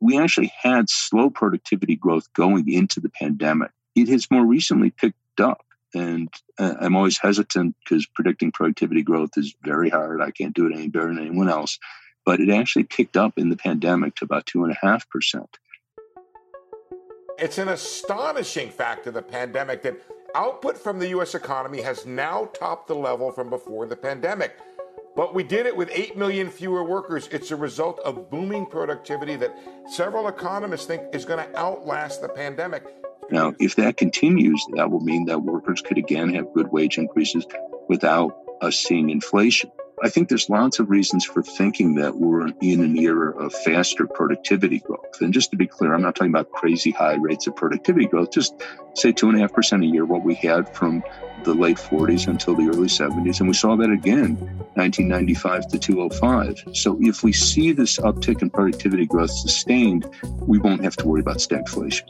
We 0.00 0.18
actually 0.18 0.52
had 0.60 0.88
slow 0.88 1.30
productivity 1.30 1.96
growth 1.96 2.32
going 2.32 2.72
into 2.72 3.00
the 3.00 3.08
pandemic. 3.08 3.70
It 3.94 4.08
has 4.08 4.30
more 4.30 4.44
recently 4.44 4.90
picked 4.90 5.40
up. 5.40 5.64
And 5.94 6.28
uh, 6.58 6.74
I'm 6.80 6.94
always 6.94 7.18
hesitant 7.18 7.74
because 7.82 8.06
predicting 8.06 8.52
productivity 8.52 9.02
growth 9.02 9.30
is 9.36 9.54
very 9.64 9.88
hard. 9.88 10.20
I 10.20 10.30
can't 10.30 10.54
do 10.54 10.66
it 10.66 10.74
any 10.74 10.88
better 10.88 11.06
than 11.06 11.18
anyone 11.18 11.48
else. 11.48 11.78
But 12.26 12.40
it 12.40 12.50
actually 12.50 12.84
picked 12.84 13.16
up 13.16 13.38
in 13.38 13.48
the 13.48 13.56
pandemic 13.56 14.14
to 14.16 14.24
about 14.24 14.46
2.5%. 14.46 15.46
It's 17.38 17.58
an 17.58 17.68
astonishing 17.68 18.68
fact 18.68 19.06
of 19.06 19.14
the 19.14 19.22
pandemic 19.22 19.82
that 19.82 19.96
output 20.34 20.76
from 20.76 20.98
the 20.98 21.08
U.S. 21.10 21.34
economy 21.34 21.80
has 21.82 22.04
now 22.04 22.46
topped 22.52 22.88
the 22.88 22.94
level 22.94 23.30
from 23.32 23.48
before 23.48 23.86
the 23.86 23.96
pandemic. 23.96 24.58
But 25.18 25.34
we 25.34 25.42
did 25.42 25.66
it 25.66 25.76
with 25.76 25.90
8 25.92 26.16
million 26.16 26.48
fewer 26.48 26.84
workers. 26.84 27.28
It's 27.32 27.50
a 27.50 27.56
result 27.56 27.98
of 28.04 28.30
booming 28.30 28.66
productivity 28.66 29.34
that 29.34 29.52
several 29.90 30.28
economists 30.28 30.86
think 30.86 31.12
is 31.12 31.24
going 31.24 31.44
to 31.44 31.58
outlast 31.58 32.22
the 32.22 32.28
pandemic. 32.28 32.84
Now, 33.28 33.52
if 33.58 33.74
that 33.74 33.96
continues, 33.96 34.64
that 34.76 34.92
will 34.92 35.00
mean 35.00 35.24
that 35.24 35.40
workers 35.40 35.82
could 35.82 35.98
again 35.98 36.32
have 36.34 36.54
good 36.54 36.70
wage 36.70 36.98
increases 36.98 37.44
without 37.88 38.30
us 38.60 38.78
seeing 38.78 39.10
inflation. 39.10 39.72
I 40.02 40.08
think 40.08 40.28
there's 40.28 40.48
lots 40.48 40.78
of 40.78 40.90
reasons 40.90 41.24
for 41.24 41.42
thinking 41.42 41.96
that 41.96 42.16
we're 42.16 42.48
in 42.60 42.82
an 42.82 42.96
era 42.96 43.36
of 43.36 43.52
faster 43.52 44.06
productivity 44.06 44.78
growth. 44.78 45.20
And 45.20 45.32
just 45.32 45.50
to 45.50 45.56
be 45.56 45.66
clear, 45.66 45.92
I'm 45.92 46.02
not 46.02 46.14
talking 46.14 46.30
about 46.30 46.52
crazy 46.52 46.90
high 46.90 47.14
rates 47.14 47.46
of 47.46 47.56
productivity 47.56 48.06
growth, 48.06 48.30
just 48.30 48.54
say 48.94 49.12
two 49.12 49.28
and 49.28 49.36
a 49.36 49.40
half 49.40 49.52
percent 49.52 49.82
a 49.82 49.86
year, 49.86 50.04
what 50.04 50.24
we 50.24 50.34
had 50.34 50.74
from 50.74 51.02
the 51.44 51.54
late 51.54 51.78
40s 51.78 52.28
until 52.28 52.54
the 52.54 52.68
early 52.68 52.88
70s. 52.88 53.40
And 53.40 53.48
we 53.48 53.54
saw 53.54 53.76
that 53.76 53.90
again, 53.90 54.36
1995 54.74 55.68
to 55.68 55.78
2005. 55.78 56.76
So 56.76 56.98
if 57.00 57.24
we 57.24 57.32
see 57.32 57.72
this 57.72 57.98
uptick 57.98 58.42
in 58.42 58.50
productivity 58.50 59.06
growth 59.06 59.30
sustained, 59.30 60.06
we 60.40 60.58
won't 60.58 60.84
have 60.84 60.96
to 60.96 61.06
worry 61.06 61.20
about 61.20 61.38
stagflation. 61.38 62.06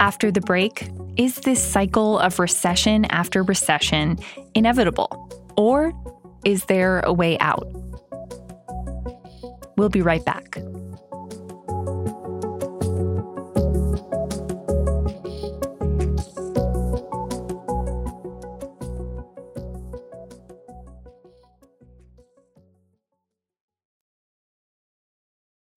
After 0.00 0.30
the 0.30 0.40
break, 0.40 0.88
is 1.16 1.36
this 1.36 1.62
cycle 1.62 2.18
of 2.18 2.38
recession 2.38 3.06
after 3.06 3.42
recession 3.42 4.18
inevitable? 4.54 5.10
Or 5.56 5.92
is 6.44 6.64
there 6.66 7.00
a 7.00 7.12
way 7.12 7.38
out? 7.38 7.66
We'll 9.76 9.88
be 9.88 10.02
right 10.02 10.24
back. 10.24 10.58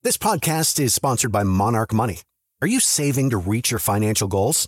This 0.01 0.17
podcast 0.17 0.79
is 0.79 0.93
sponsored 0.93 1.31
by 1.31 1.43
Monarch 1.43 1.93
Money. 1.93 2.21
Are 2.61 2.67
you 2.67 2.79
saving 2.79 3.29
to 3.29 3.37
reach 3.37 3.69
your 3.69 3.79
financial 3.79 4.27
goals? 4.27 4.67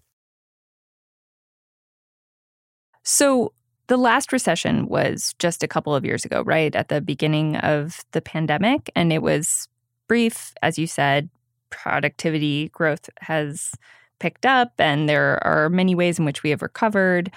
So 3.11 3.51
the 3.87 3.97
last 3.97 4.31
recession 4.31 4.87
was 4.87 5.35
just 5.37 5.63
a 5.63 5.67
couple 5.67 5.93
of 5.93 6.05
years 6.05 6.23
ago, 6.23 6.43
right? 6.43 6.73
At 6.73 6.87
the 6.87 7.01
beginning 7.01 7.57
of 7.57 8.05
the 8.13 8.21
pandemic. 8.21 8.89
And 8.95 9.11
it 9.11 9.21
was 9.21 9.67
brief, 10.07 10.53
as 10.61 10.79
you 10.79 10.87
said, 10.87 11.29
productivity 11.71 12.69
growth 12.69 13.09
has 13.19 13.73
picked 14.19 14.45
up, 14.45 14.71
and 14.79 15.09
there 15.09 15.45
are 15.45 15.69
many 15.69 15.93
ways 15.93 16.19
in 16.19 16.23
which 16.23 16.41
we 16.41 16.51
have 16.51 16.61
recovered. 16.61 17.29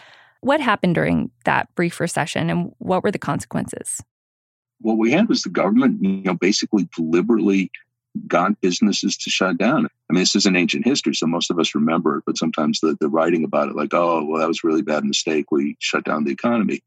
What 0.43 0.61
happened 0.61 0.95
during 0.95 1.33
that 1.45 1.75
brief 1.75 1.99
recession, 1.99 2.50
and 2.50 2.73
what 2.78 3.02
were 3.02 3.11
the 3.11 3.19
consequences? 3.19 4.00
What 4.81 4.97
we 4.97 5.11
had 5.11 5.28
was 5.28 5.43
the 5.43 5.50
government, 5.50 6.00
you 6.04 6.23
know, 6.23 6.35
basically 6.35 6.88
deliberately 6.95 7.73
got 8.26 8.61
businesses 8.61 9.16
to 9.18 9.30
shut 9.30 9.59
down. 9.59 9.87
I 9.87 10.12
mean, 10.12 10.21
this 10.21 10.37
is 10.37 10.47
an 10.47 10.56
ancient 10.56 10.85
history, 10.85 11.14
so 11.14 11.26
most 11.26 11.50
of 11.50 11.59
us 11.59 11.75
remember 11.75 12.18
it, 12.18 12.25
but 12.26 12.38
sometimes 12.38 12.80
the, 12.80 12.97
the 13.00 13.09
writing 13.09 13.44
about 13.44 13.68
it, 13.68 13.76
like, 13.76 13.92
oh, 13.92 14.25
well, 14.25 14.40
that 14.40 14.49
was 14.49 14.61
a 14.62 14.66
really 14.66 14.83
bad 14.83 15.04
mistake. 15.04 15.50
We 15.50 15.76
shut 15.80 16.04
down 16.04 16.25
the 16.25 16.33
economy. 16.33 16.83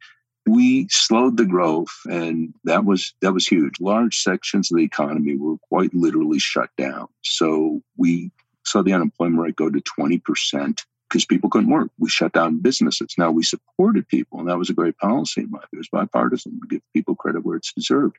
We 0.46 0.88
slowed 0.90 1.36
the 1.38 1.46
growth, 1.46 1.92
and 2.10 2.54
that 2.64 2.86
was 2.86 3.14
that 3.22 3.34
was 3.34 3.46
huge. 3.46 3.82
Large 3.82 4.18
sections 4.18 4.72
of 4.72 4.78
the 4.78 4.84
economy 4.84 5.36
were 5.36 5.58
quite 5.70 5.94
literally 5.94 6.40
shut 6.40 6.70
down. 6.78 7.08
So 7.22 7.82
we 7.98 8.32
saw 8.64 8.82
the 8.82 8.94
unemployment 8.94 9.42
rate 9.42 9.56
go 9.58 9.70
to 9.70 9.82
20% 9.82 10.86
because 11.10 11.26
people 11.26 11.50
couldn't 11.50 11.70
work. 11.70 11.90
We 12.00 12.10
shut 12.10 12.32
down 12.32 12.60
businesses. 12.60 13.14
Now 13.18 13.32
we 13.32 13.44
supported 13.44 14.08
people, 14.08 14.40
and 14.40 14.48
that 14.48 14.58
was 14.58 14.70
a 14.70 14.74
great 14.74 14.98
policy. 15.00 15.42
It 15.42 15.78
was 15.78 15.90
bipartisan. 15.90 16.60
We 16.62 16.68
give 16.70 16.82
people 16.94 17.16
credit 17.16 17.46
where 17.46 17.58
it's 17.58 17.74
deserved 17.74 18.16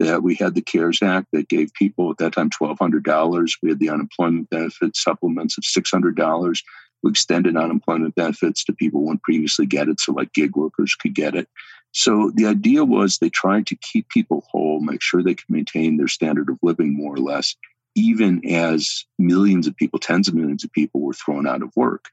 that 0.00 0.22
we 0.22 0.34
had 0.34 0.54
the 0.54 0.62
CARES 0.62 1.02
Act 1.02 1.28
that 1.32 1.48
gave 1.48 1.72
people 1.74 2.10
at 2.10 2.16
that 2.18 2.32
time 2.32 2.48
$1,200. 2.50 3.52
We 3.62 3.68
had 3.68 3.78
the 3.78 3.90
unemployment 3.90 4.48
benefit 4.48 4.96
supplements 4.96 5.58
of 5.58 5.64
$600. 5.64 6.62
We 7.02 7.10
extended 7.10 7.56
unemployment 7.56 8.14
benefits 8.14 8.64
to 8.64 8.72
people 8.72 9.00
who 9.00 9.06
wouldn't 9.06 9.22
previously 9.22 9.66
get 9.66 9.88
it, 9.88 10.00
so 10.00 10.12
like 10.12 10.32
gig 10.32 10.56
workers 10.56 10.94
could 10.94 11.14
get 11.14 11.34
it. 11.34 11.48
So 11.92 12.32
the 12.34 12.46
idea 12.46 12.84
was 12.84 13.18
they 13.18 13.30
tried 13.30 13.66
to 13.66 13.76
keep 13.76 14.08
people 14.08 14.44
whole, 14.50 14.80
make 14.80 15.02
sure 15.02 15.22
they 15.22 15.34
could 15.34 15.50
maintain 15.50 15.96
their 15.96 16.08
standard 16.08 16.48
of 16.48 16.58
living 16.62 16.96
more 16.96 17.14
or 17.14 17.18
less, 17.18 17.54
even 17.94 18.40
as 18.48 19.04
millions 19.18 19.66
of 19.66 19.76
people, 19.76 19.98
tens 19.98 20.28
of 20.28 20.34
millions 20.34 20.64
of 20.64 20.72
people 20.72 21.00
were 21.00 21.12
thrown 21.12 21.46
out 21.46 21.62
of 21.62 21.72
work. 21.76 22.06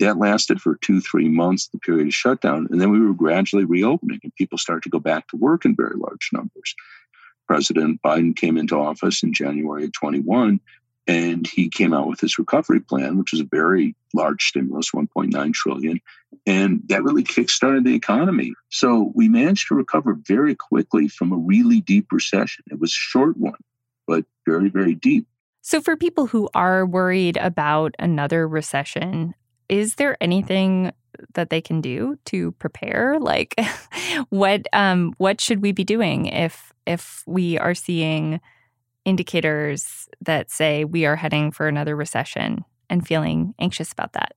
That 0.00 0.18
lasted 0.18 0.60
for 0.60 0.76
two, 0.76 1.00
three 1.00 1.28
months, 1.28 1.68
the 1.68 1.78
period 1.78 2.06
of 2.06 2.14
shutdown. 2.14 2.68
And 2.70 2.80
then 2.80 2.90
we 2.90 3.00
were 3.00 3.14
gradually 3.14 3.64
reopening 3.64 4.20
and 4.22 4.34
people 4.36 4.56
started 4.56 4.84
to 4.84 4.90
go 4.90 5.00
back 5.00 5.26
to 5.28 5.36
work 5.36 5.64
in 5.64 5.74
very 5.74 5.96
large 5.96 6.30
numbers. 6.32 6.74
President 7.48 8.00
Biden 8.02 8.36
came 8.36 8.56
into 8.56 8.76
office 8.76 9.22
in 9.22 9.32
January 9.32 9.84
of 9.84 9.92
21, 9.92 10.60
and 11.06 11.46
he 11.46 11.70
came 11.70 11.94
out 11.94 12.06
with 12.06 12.20
his 12.20 12.38
recovery 12.38 12.80
plan, 12.80 13.16
which 13.16 13.32
was 13.32 13.40
a 13.40 13.48
very 13.50 13.96
large 14.14 14.44
stimulus, 14.44 14.90
1.9 14.94 15.54
trillion, 15.54 16.00
and 16.46 16.82
that 16.88 17.02
really 17.02 17.24
kickstarted 17.24 17.84
the 17.84 17.94
economy. 17.94 18.52
So 18.68 19.10
we 19.14 19.28
managed 19.28 19.68
to 19.68 19.74
recover 19.74 20.18
very 20.26 20.54
quickly 20.54 21.08
from 21.08 21.32
a 21.32 21.36
really 21.36 21.80
deep 21.80 22.12
recession. 22.12 22.64
It 22.70 22.78
was 22.78 22.90
a 22.90 22.94
short 22.94 23.38
one, 23.38 23.58
but 24.06 24.26
very, 24.46 24.68
very 24.68 24.94
deep. 24.94 25.26
So 25.62 25.80
for 25.80 25.96
people 25.96 26.26
who 26.26 26.48
are 26.54 26.84
worried 26.84 27.38
about 27.38 27.94
another 27.98 28.46
recession, 28.46 29.34
is 29.68 29.96
there 29.96 30.16
anything 30.20 30.92
that 31.34 31.50
they 31.50 31.60
can 31.60 31.80
do 31.80 32.16
to 32.26 32.52
prepare? 32.52 33.18
Like, 33.18 33.54
what 34.30 34.66
um, 34.72 35.14
what 35.18 35.40
should 35.40 35.62
we 35.62 35.72
be 35.72 35.84
doing 35.84 36.26
if 36.26 36.72
if 36.86 37.22
we 37.26 37.58
are 37.58 37.74
seeing 37.74 38.40
indicators 39.04 40.08
that 40.20 40.50
say 40.50 40.84
we 40.84 41.06
are 41.06 41.16
heading 41.16 41.50
for 41.50 41.66
another 41.66 41.96
recession 41.96 42.64
and 42.90 43.06
feeling 43.06 43.54
anxious 43.58 43.92
about 43.92 44.12
that? 44.12 44.34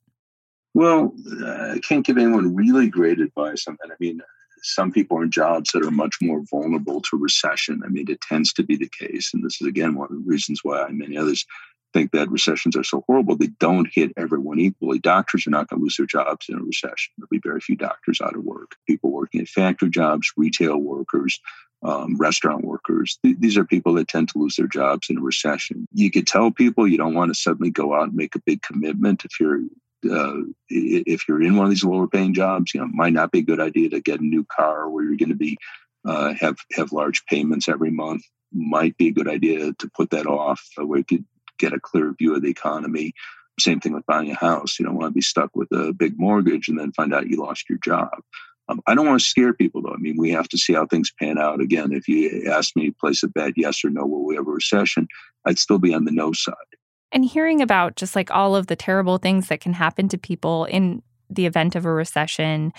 Well, 0.73 1.13
I 1.45 1.79
can't 1.87 2.05
give 2.05 2.17
anyone 2.17 2.55
really 2.55 2.89
great 2.89 3.19
advice 3.19 3.67
on 3.67 3.77
that. 3.81 3.91
I 3.91 3.95
mean, 3.99 4.21
some 4.63 4.91
people 4.91 5.17
are 5.17 5.23
in 5.23 5.31
jobs 5.31 5.71
that 5.71 5.85
are 5.85 5.91
much 5.91 6.15
more 6.21 6.43
vulnerable 6.49 7.01
to 7.01 7.17
recession. 7.17 7.81
I 7.85 7.89
mean, 7.89 8.09
it 8.09 8.21
tends 8.21 8.53
to 8.53 8.63
be 8.63 8.77
the 8.77 8.89
case. 8.89 9.33
And 9.33 9.43
this 9.43 9.59
is, 9.59 9.67
again, 9.67 9.95
one 9.95 10.07
of 10.09 10.15
the 10.15 10.29
reasons 10.29 10.61
why 10.63 10.79
I 10.79 10.87
and 10.87 10.97
many 10.97 11.17
others 11.17 11.45
think 11.93 12.11
that 12.11 12.29
recessions 12.29 12.75
are 12.75 12.83
so 12.83 13.03
horrible. 13.07 13.35
They 13.35 13.49
don't 13.59 13.87
hit 13.91 14.11
everyone 14.17 14.59
equally. 14.59 14.99
Doctors 14.99 15.45
are 15.47 15.51
not 15.51 15.67
going 15.67 15.79
to 15.79 15.83
lose 15.83 15.97
their 15.97 16.05
jobs 16.05 16.47
in 16.49 16.57
a 16.57 16.63
recession. 16.63 17.13
There'll 17.17 17.29
be 17.29 17.39
very 17.43 17.59
few 17.59 17.75
doctors 17.75 18.21
out 18.21 18.35
of 18.35 18.43
work. 18.43 18.75
People 18.87 19.11
working 19.11 19.41
at 19.41 19.47
factory 19.47 19.89
jobs, 19.89 20.31
retail 20.37 20.77
workers, 20.77 21.39
um, 21.83 22.17
restaurant 22.17 22.63
workers. 22.63 23.17
Th- 23.23 23.37
these 23.39 23.57
are 23.57 23.65
people 23.65 23.93
that 23.95 24.07
tend 24.07 24.29
to 24.29 24.39
lose 24.39 24.55
their 24.55 24.67
jobs 24.67 25.09
in 25.09 25.17
a 25.17 25.21
recession. 25.21 25.87
You 25.93 26.11
could 26.11 26.27
tell 26.27 26.51
people 26.51 26.87
you 26.87 26.97
don't 26.97 27.15
want 27.15 27.29
to 27.29 27.39
suddenly 27.39 27.71
go 27.71 27.93
out 27.93 28.09
and 28.09 28.15
make 28.15 28.35
a 28.35 28.41
big 28.45 28.61
commitment 28.61 29.25
if 29.25 29.39
you're 29.39 29.61
uh, 30.09 30.37
if 30.69 31.27
you're 31.27 31.43
in 31.43 31.55
one 31.55 31.65
of 31.65 31.69
these 31.69 31.83
lower 31.83 32.07
paying 32.07 32.33
jobs, 32.33 32.73
you 32.73 32.81
know, 32.81 32.87
might 32.87 33.13
not 33.13 33.31
be 33.31 33.39
a 33.39 33.43
good 33.43 33.59
idea 33.59 33.87
to 33.89 33.99
get 33.99 34.19
a 34.19 34.25
new 34.25 34.43
car 34.45 34.89
where 34.89 35.03
you're 35.03 35.17
going 35.17 35.29
to 35.29 35.35
be 35.35 35.57
uh, 36.05 36.33
have 36.39 36.57
have 36.73 36.91
large 36.91 37.23
payments 37.25 37.69
every 37.69 37.91
month. 37.91 38.23
Might 38.51 38.97
be 38.97 39.09
a 39.09 39.13
good 39.13 39.27
idea 39.27 39.73
to 39.73 39.91
put 39.95 40.09
that 40.09 40.25
off 40.25 40.61
uh, 40.79 40.85
where 40.85 40.99
you 40.99 41.05
could 41.05 41.25
get 41.61 41.73
a 41.73 41.79
clear 41.79 42.13
view 42.17 42.35
of 42.35 42.41
the 42.41 42.49
economy. 42.49 43.13
Same 43.59 43.79
thing 43.79 43.93
with 43.93 44.05
buying 44.05 44.31
a 44.31 44.35
house. 44.35 44.79
You 44.79 44.85
don't 44.85 44.95
want 44.95 45.11
to 45.11 45.15
be 45.15 45.21
stuck 45.21 45.55
with 45.55 45.71
a 45.71 45.93
big 45.93 46.19
mortgage 46.19 46.67
and 46.67 46.79
then 46.79 46.91
find 46.93 47.13
out 47.13 47.27
you 47.27 47.37
lost 47.37 47.69
your 47.69 47.77
job. 47.79 48.09
Um, 48.69 48.81
I 48.87 48.95
don't 48.95 49.07
want 49.07 49.19
to 49.19 49.25
scare 49.25 49.53
people 49.53 49.81
though. 49.81 49.93
I 49.93 49.97
mean, 49.97 50.15
we 50.17 50.31
have 50.31 50.47
to 50.49 50.57
see 50.57 50.73
how 50.73 50.85
things 50.85 51.11
pan 51.19 51.37
out. 51.37 51.61
Again, 51.61 51.91
if 51.91 52.07
you 52.07 52.49
ask 52.51 52.75
me 52.75 52.91
place 52.91 53.23
a 53.23 53.27
bet, 53.27 53.53
yes 53.55 53.83
or 53.83 53.89
no, 53.89 54.05
will 54.05 54.25
we 54.25 54.35
have 54.35 54.47
a 54.47 54.51
recession? 54.51 55.07
I'd 55.45 55.59
still 55.59 55.79
be 55.79 55.93
on 55.93 56.05
the 56.05 56.11
no 56.11 56.31
side 56.33 56.55
and 57.11 57.25
hearing 57.25 57.61
about 57.61 57.95
just 57.95 58.15
like 58.15 58.31
all 58.31 58.55
of 58.55 58.67
the 58.67 58.75
terrible 58.75 59.17
things 59.17 59.47
that 59.49 59.59
can 59.59 59.73
happen 59.73 60.07
to 60.09 60.17
people 60.17 60.65
in 60.65 61.01
the 61.29 61.45
event 61.45 61.75
of 61.75 61.85
a 61.85 61.91
recession 61.91 62.73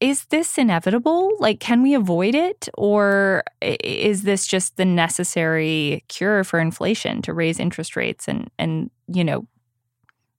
is 0.00 0.26
this 0.26 0.58
inevitable 0.58 1.32
like 1.38 1.60
can 1.60 1.82
we 1.82 1.94
avoid 1.94 2.34
it 2.34 2.68
or 2.74 3.42
is 3.60 4.22
this 4.22 4.46
just 4.46 4.76
the 4.76 4.84
necessary 4.84 6.04
cure 6.08 6.44
for 6.44 6.60
inflation 6.60 7.20
to 7.22 7.32
raise 7.32 7.58
interest 7.58 7.96
rates 7.96 8.28
and 8.28 8.50
and 8.58 8.90
you 9.12 9.24
know 9.24 9.46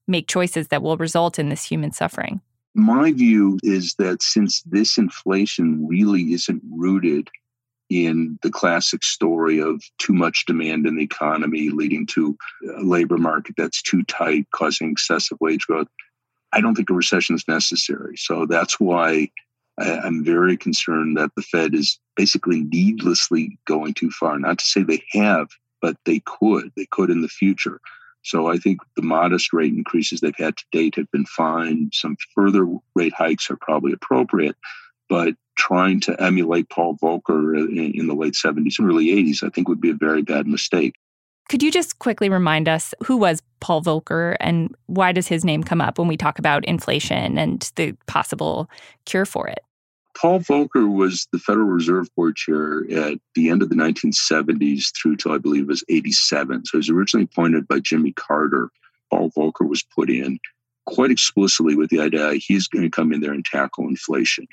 make 0.08 0.28
choices 0.28 0.70
that 0.70 0.82
will 0.82 0.98
result 0.98 1.38
in 1.38 1.50
this 1.50 1.64
human 1.64 1.92
suffering 1.92 2.42
my 2.74 3.12
view 3.12 3.60
is 3.64 3.96
that 3.96 4.22
since 4.22 4.62
this 4.64 4.98
inflation 4.98 5.88
really 5.88 6.34
isn't 6.34 6.62
rooted 6.72 7.30
in 7.90 8.38
the 8.44 8.52
classic 8.52 9.04
story 9.04 9.60
of 9.60 9.84
too 9.98 10.14
much 10.14 10.46
demand 10.46 10.86
in 10.86 10.96
the 10.96 11.04
economy 11.04 11.70
leading 11.70 12.06
to 12.06 12.38
a 12.78 12.84
labor 12.84 13.18
market 13.18 13.56
that's 13.58 13.82
too 13.82 14.04
tight, 14.04 14.46
causing 14.54 14.92
excessive 14.92 15.38
wage 15.42 15.66
growth. 15.66 15.88
I 16.54 16.62
don't 16.62 16.76
think 16.76 16.90
a 16.90 16.94
recession 16.94 17.36
is 17.36 17.48
necessary. 17.48 18.16
So 18.16 18.46
that's 18.46 18.80
why 18.80 19.32
I'm 19.80 20.24
very 20.24 20.58
concerned 20.58 21.18
that 21.18 21.32
the 21.36 21.42
Fed 21.42 21.74
is 21.74 22.00
basically 22.16 22.64
needlessly 22.64 23.58
going 23.66 23.94
too 23.94 24.12
far. 24.12 24.38
Not 24.38 24.60
to 24.60 24.66
say 24.66 24.84
they 24.84 25.04
have, 25.12 25.48
but 25.82 25.98
they 26.06 26.22
could. 26.26 26.72
They 26.76 26.88
could 26.92 27.10
in 27.10 27.22
the 27.22 27.28
future. 27.28 27.80
So 28.24 28.48
I 28.48 28.58
think 28.58 28.82
the 28.96 29.02
modest 29.02 29.54
rate 29.54 29.74
increases 29.74 30.20
they've 30.20 30.34
had 30.38 30.58
to 30.58 30.66
date 30.72 30.96
have 30.96 31.10
been 31.12 31.26
fine. 31.26 31.90
Some 31.94 32.18
further 32.36 32.68
rate 32.96 33.14
hikes 33.14 33.50
are 33.50 33.58
probably 33.58 33.94
appropriate, 33.94 34.58
but 35.08 35.36
trying 35.56 36.00
to 36.02 36.22
emulate 36.22 36.70
Paul 36.70 36.98
Volcker 37.02 37.58
in, 37.58 37.94
in 37.94 38.08
the 38.08 38.16
late 38.16 38.34
70s 38.34 38.80
and 38.80 38.90
early 38.90 39.08
80s, 39.08 39.44
I 39.44 39.50
think 39.50 39.68
would 39.68 39.82
be 39.82 39.90
a 39.90 39.96
very 39.96 40.22
bad 40.22 40.48
mistake. 40.48 40.96
Could 41.50 41.64
you 41.64 41.72
just 41.72 41.98
quickly 42.00 42.30
remind 42.30 42.70
us 42.70 42.94
who 43.04 43.18
was 43.18 43.42
Paul 43.60 43.82
Volcker 43.82 44.36
and 44.40 44.76
why 44.86 45.12
does 45.12 45.28
his 45.28 45.44
name 45.44 45.64
come 45.64 45.82
up 45.82 45.98
when 45.98 46.08
we 46.08 46.16
talk 46.16 46.38
about 46.38 46.64
inflation 46.66 47.38
and 47.40 47.72
the 47.76 47.94
possible 48.06 48.70
cure 49.06 49.26
for 49.26 49.48
it? 49.48 49.60
Paul 50.20 50.42
Volcker 50.42 50.94
was 50.94 51.28
the 51.32 51.40
Federal 51.40 51.68
Reserve 51.68 52.14
Board 52.16 52.36
chair 52.36 52.84
at 52.92 53.20
the 53.36 53.50
end 53.50 53.62
of 53.62 53.70
the 53.70 53.76
1970s 53.76 54.88
through 54.94 55.16
till 55.16 55.32
I 55.32 55.38
believe 55.38 55.64
it 55.64 55.68
was 55.68 55.84
87. 55.88 56.66
So 56.66 56.72
he 56.74 56.78
was 56.78 56.90
originally 56.90 57.24
appointed 57.24 57.68
by 57.68 57.80
Jimmy 57.80 58.12
Carter. 58.12 58.70
Paul 59.10 59.32
Volcker 59.32 59.68
was 59.68 59.84
put 59.96 60.10
in 60.10 60.40
quite 60.86 61.12
explicitly 61.12 61.76
with 61.76 61.90
the 61.90 62.02
idea 62.02 62.34
he's 62.34 62.68
going 62.68 62.84
to 62.84 62.90
come 62.90 63.14
in 63.14 63.22
there 63.22 63.32
and 63.32 63.46
tackle 63.46 63.88
inflation. 63.88 64.48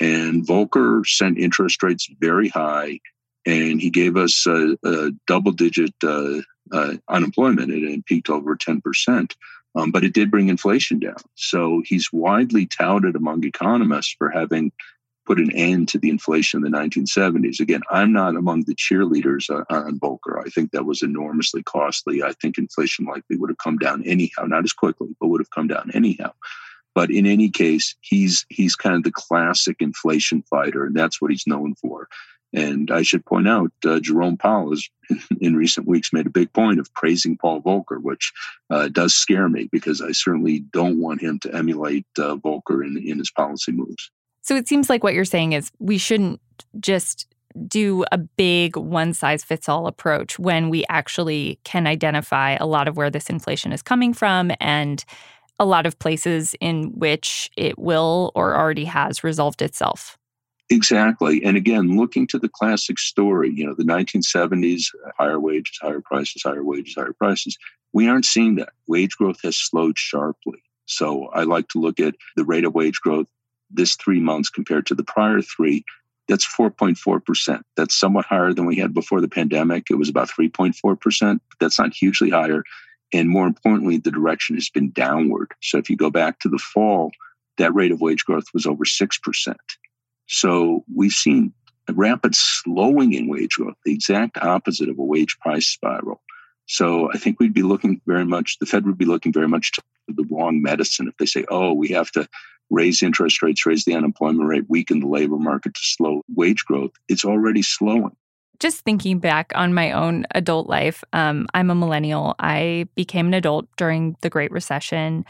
And 0.00 0.46
Volcker 0.46 1.06
sent 1.06 1.38
interest 1.38 1.82
rates 1.82 2.08
very 2.18 2.48
high, 2.48 2.98
and 3.44 3.82
he 3.82 3.90
gave 3.90 4.16
us 4.16 4.46
a, 4.46 4.76
a 4.82 5.10
double 5.26 5.52
digit 5.52 5.92
uh, 6.02 6.38
uh, 6.72 6.94
unemployment. 7.08 7.70
It, 7.70 7.82
it 7.82 8.06
peaked 8.06 8.30
over 8.30 8.56
10%. 8.56 9.34
Um, 9.74 9.90
but 9.90 10.04
it 10.04 10.12
did 10.12 10.30
bring 10.30 10.48
inflation 10.48 10.98
down. 10.98 11.16
So 11.34 11.82
he's 11.84 12.12
widely 12.12 12.66
touted 12.66 13.16
among 13.16 13.44
economists 13.44 14.14
for 14.18 14.28
having 14.28 14.70
put 15.26 15.38
an 15.38 15.50
end 15.52 15.88
to 15.88 15.98
the 15.98 16.10
inflation 16.10 16.64
in 16.64 16.70
the 16.70 16.78
1970s. 16.78 17.60
Again, 17.60 17.82
I'm 17.90 18.12
not 18.12 18.36
among 18.36 18.64
the 18.64 18.74
cheerleaders 18.74 19.50
uh, 19.50 19.64
on 19.70 19.98
Volcker. 19.98 20.44
I 20.44 20.48
think 20.48 20.72
that 20.72 20.84
was 20.84 21.02
enormously 21.02 21.62
costly. 21.62 22.22
I 22.22 22.32
think 22.32 22.58
inflation 22.58 23.06
likely 23.06 23.36
would 23.36 23.50
have 23.50 23.58
come 23.58 23.78
down 23.78 24.04
anyhow, 24.04 24.44
not 24.44 24.64
as 24.64 24.72
quickly, 24.72 25.14
but 25.20 25.28
would 25.28 25.40
have 25.40 25.50
come 25.50 25.68
down 25.68 25.90
anyhow. 25.94 26.32
But 26.94 27.10
in 27.10 27.26
any 27.26 27.48
case, 27.48 27.94
he's 28.00 28.44
he's 28.50 28.76
kind 28.76 28.96
of 28.96 29.02
the 29.02 29.12
classic 29.12 29.76
inflation 29.80 30.42
fighter, 30.42 30.84
and 30.84 30.94
that's 30.94 31.22
what 31.22 31.30
he's 31.30 31.46
known 31.46 31.74
for. 31.76 32.08
And 32.54 32.90
I 32.90 33.00
should 33.00 33.24
point 33.24 33.48
out, 33.48 33.72
uh, 33.86 33.98
Jerome 33.98 34.36
Powell 34.36 34.70
has, 34.70 34.86
in 35.40 35.56
recent 35.56 35.86
weeks, 35.86 36.12
made 36.12 36.26
a 36.26 36.30
big 36.30 36.52
point 36.52 36.80
of 36.80 36.92
praising 36.92 37.38
Paul 37.38 37.62
Volcker, 37.62 38.00
which 38.00 38.30
uh, 38.68 38.88
does 38.88 39.14
scare 39.14 39.48
me 39.48 39.70
because 39.72 40.02
I 40.02 40.12
certainly 40.12 40.60
don't 40.60 41.00
want 41.00 41.22
him 41.22 41.38
to 41.40 41.54
emulate 41.54 42.06
uh, 42.18 42.36
Volcker 42.36 42.84
in, 42.84 42.98
in 42.98 43.18
his 43.18 43.30
policy 43.30 43.72
moves. 43.72 44.10
So 44.42 44.56
it 44.56 44.68
seems 44.68 44.90
like 44.90 45.02
what 45.02 45.14
you're 45.14 45.24
saying 45.24 45.52
is 45.52 45.70
we 45.78 45.98
shouldn't 45.98 46.40
just 46.80 47.26
do 47.68 48.04
a 48.12 48.18
big 48.18 48.76
one 48.76 49.12
size 49.12 49.44
fits 49.44 49.68
all 49.68 49.86
approach 49.86 50.38
when 50.38 50.70
we 50.70 50.84
actually 50.88 51.58
can 51.64 51.86
identify 51.86 52.54
a 52.54 52.66
lot 52.66 52.88
of 52.88 52.96
where 52.96 53.10
this 53.10 53.28
inflation 53.28 53.72
is 53.72 53.82
coming 53.82 54.12
from 54.14 54.50
and 54.60 55.04
a 55.58 55.64
lot 55.64 55.86
of 55.86 55.98
places 55.98 56.54
in 56.60 56.90
which 56.98 57.50
it 57.56 57.78
will 57.78 58.32
or 58.34 58.56
already 58.56 58.84
has 58.84 59.22
resolved 59.22 59.62
itself. 59.62 60.18
Exactly. 60.70 61.44
And 61.44 61.56
again, 61.56 61.98
looking 61.98 62.26
to 62.28 62.38
the 62.38 62.48
classic 62.48 62.98
story, 62.98 63.52
you 63.54 63.66
know, 63.66 63.74
the 63.74 63.84
1970s, 63.84 64.86
uh, 65.06 65.10
higher 65.18 65.38
wages, 65.38 65.78
higher 65.80 66.00
prices, 66.00 66.42
higher 66.42 66.64
wages, 66.64 66.94
higher 66.94 67.12
prices. 67.12 67.58
We 67.92 68.08
aren't 68.08 68.24
seeing 68.24 68.54
that. 68.56 68.70
Wage 68.88 69.16
growth 69.16 69.40
has 69.42 69.56
slowed 69.56 69.98
sharply. 69.98 70.62
So 70.86 71.26
I 71.26 71.42
like 71.42 71.68
to 71.68 71.78
look 71.78 72.00
at 72.00 72.14
the 72.36 72.44
rate 72.44 72.64
of 72.64 72.74
wage 72.74 73.00
growth 73.00 73.26
this 73.72 73.96
three 73.96 74.20
months 74.20 74.50
compared 74.50 74.86
to 74.86 74.94
the 74.94 75.04
prior 75.04 75.40
three. 75.40 75.84
That's 76.28 76.46
4.4%. 76.46 77.62
That's 77.76 77.94
somewhat 77.94 78.26
higher 78.26 78.52
than 78.52 78.66
we 78.66 78.76
had 78.76 78.94
before 78.94 79.20
the 79.20 79.28
pandemic. 79.28 79.86
It 79.90 79.96
was 79.96 80.08
about 80.08 80.30
3.4%, 80.30 81.40
that's 81.60 81.78
not 81.78 81.94
hugely 81.94 82.30
higher. 82.30 82.62
And 83.12 83.28
more 83.28 83.46
importantly, 83.46 83.98
the 83.98 84.10
direction 84.10 84.56
has 84.56 84.70
been 84.70 84.90
downward. 84.92 85.52
So 85.60 85.78
if 85.78 85.90
you 85.90 85.96
go 85.96 86.10
back 86.10 86.38
to 86.40 86.48
the 86.48 86.58
fall, 86.58 87.10
that 87.58 87.74
rate 87.74 87.92
of 87.92 88.00
wage 88.00 88.24
growth 88.24 88.46
was 88.54 88.66
over 88.66 88.84
6%. 88.84 89.54
So 90.26 90.84
we've 90.94 91.12
seen 91.12 91.52
a 91.88 91.92
rapid 91.92 92.34
slowing 92.34 93.12
in 93.12 93.28
wage 93.28 93.56
growth, 93.56 93.76
the 93.84 93.92
exact 93.92 94.38
opposite 94.38 94.88
of 94.88 94.98
a 94.98 95.04
wage 95.04 95.38
price 95.40 95.66
spiral. 95.66 96.22
So 96.66 97.10
I 97.12 97.18
think 97.18 97.38
we'd 97.38 97.52
be 97.52 97.62
looking 97.62 98.00
very 98.06 98.24
much, 98.24 98.58
the 98.58 98.66
Fed 98.66 98.86
would 98.86 98.96
be 98.96 99.04
looking 99.04 99.32
very 99.32 99.48
much 99.48 99.72
to 99.72 99.82
the 100.08 100.26
wrong 100.30 100.62
medicine 100.62 101.08
if 101.08 101.16
they 101.18 101.26
say, 101.26 101.44
oh, 101.50 101.72
we 101.72 101.88
have 101.88 102.10
to 102.12 102.26
raise 102.72 103.02
interest 103.02 103.42
rates, 103.42 103.64
raise 103.64 103.84
the 103.84 103.94
unemployment 103.94 104.48
rate, 104.48 104.64
weaken 104.68 104.98
the 104.98 105.06
labor 105.06 105.38
market 105.38 105.74
to 105.74 105.80
slow 105.82 106.22
wage 106.34 106.64
growth. 106.64 106.90
It's 107.08 107.24
already 107.24 107.62
slowing 107.62 108.16
just 108.62 108.82
thinking 108.82 109.18
back 109.18 109.50
on 109.56 109.74
my 109.74 109.90
own 109.90 110.24
adult 110.36 110.68
life, 110.68 111.02
um, 111.12 111.48
I'm 111.52 111.68
a 111.68 111.74
millennial. 111.74 112.36
I 112.38 112.86
became 112.94 113.26
an 113.26 113.34
adult 113.34 113.66
during 113.76 114.16
the 114.20 114.30
Great 114.30 114.52
Recession. 114.52 115.24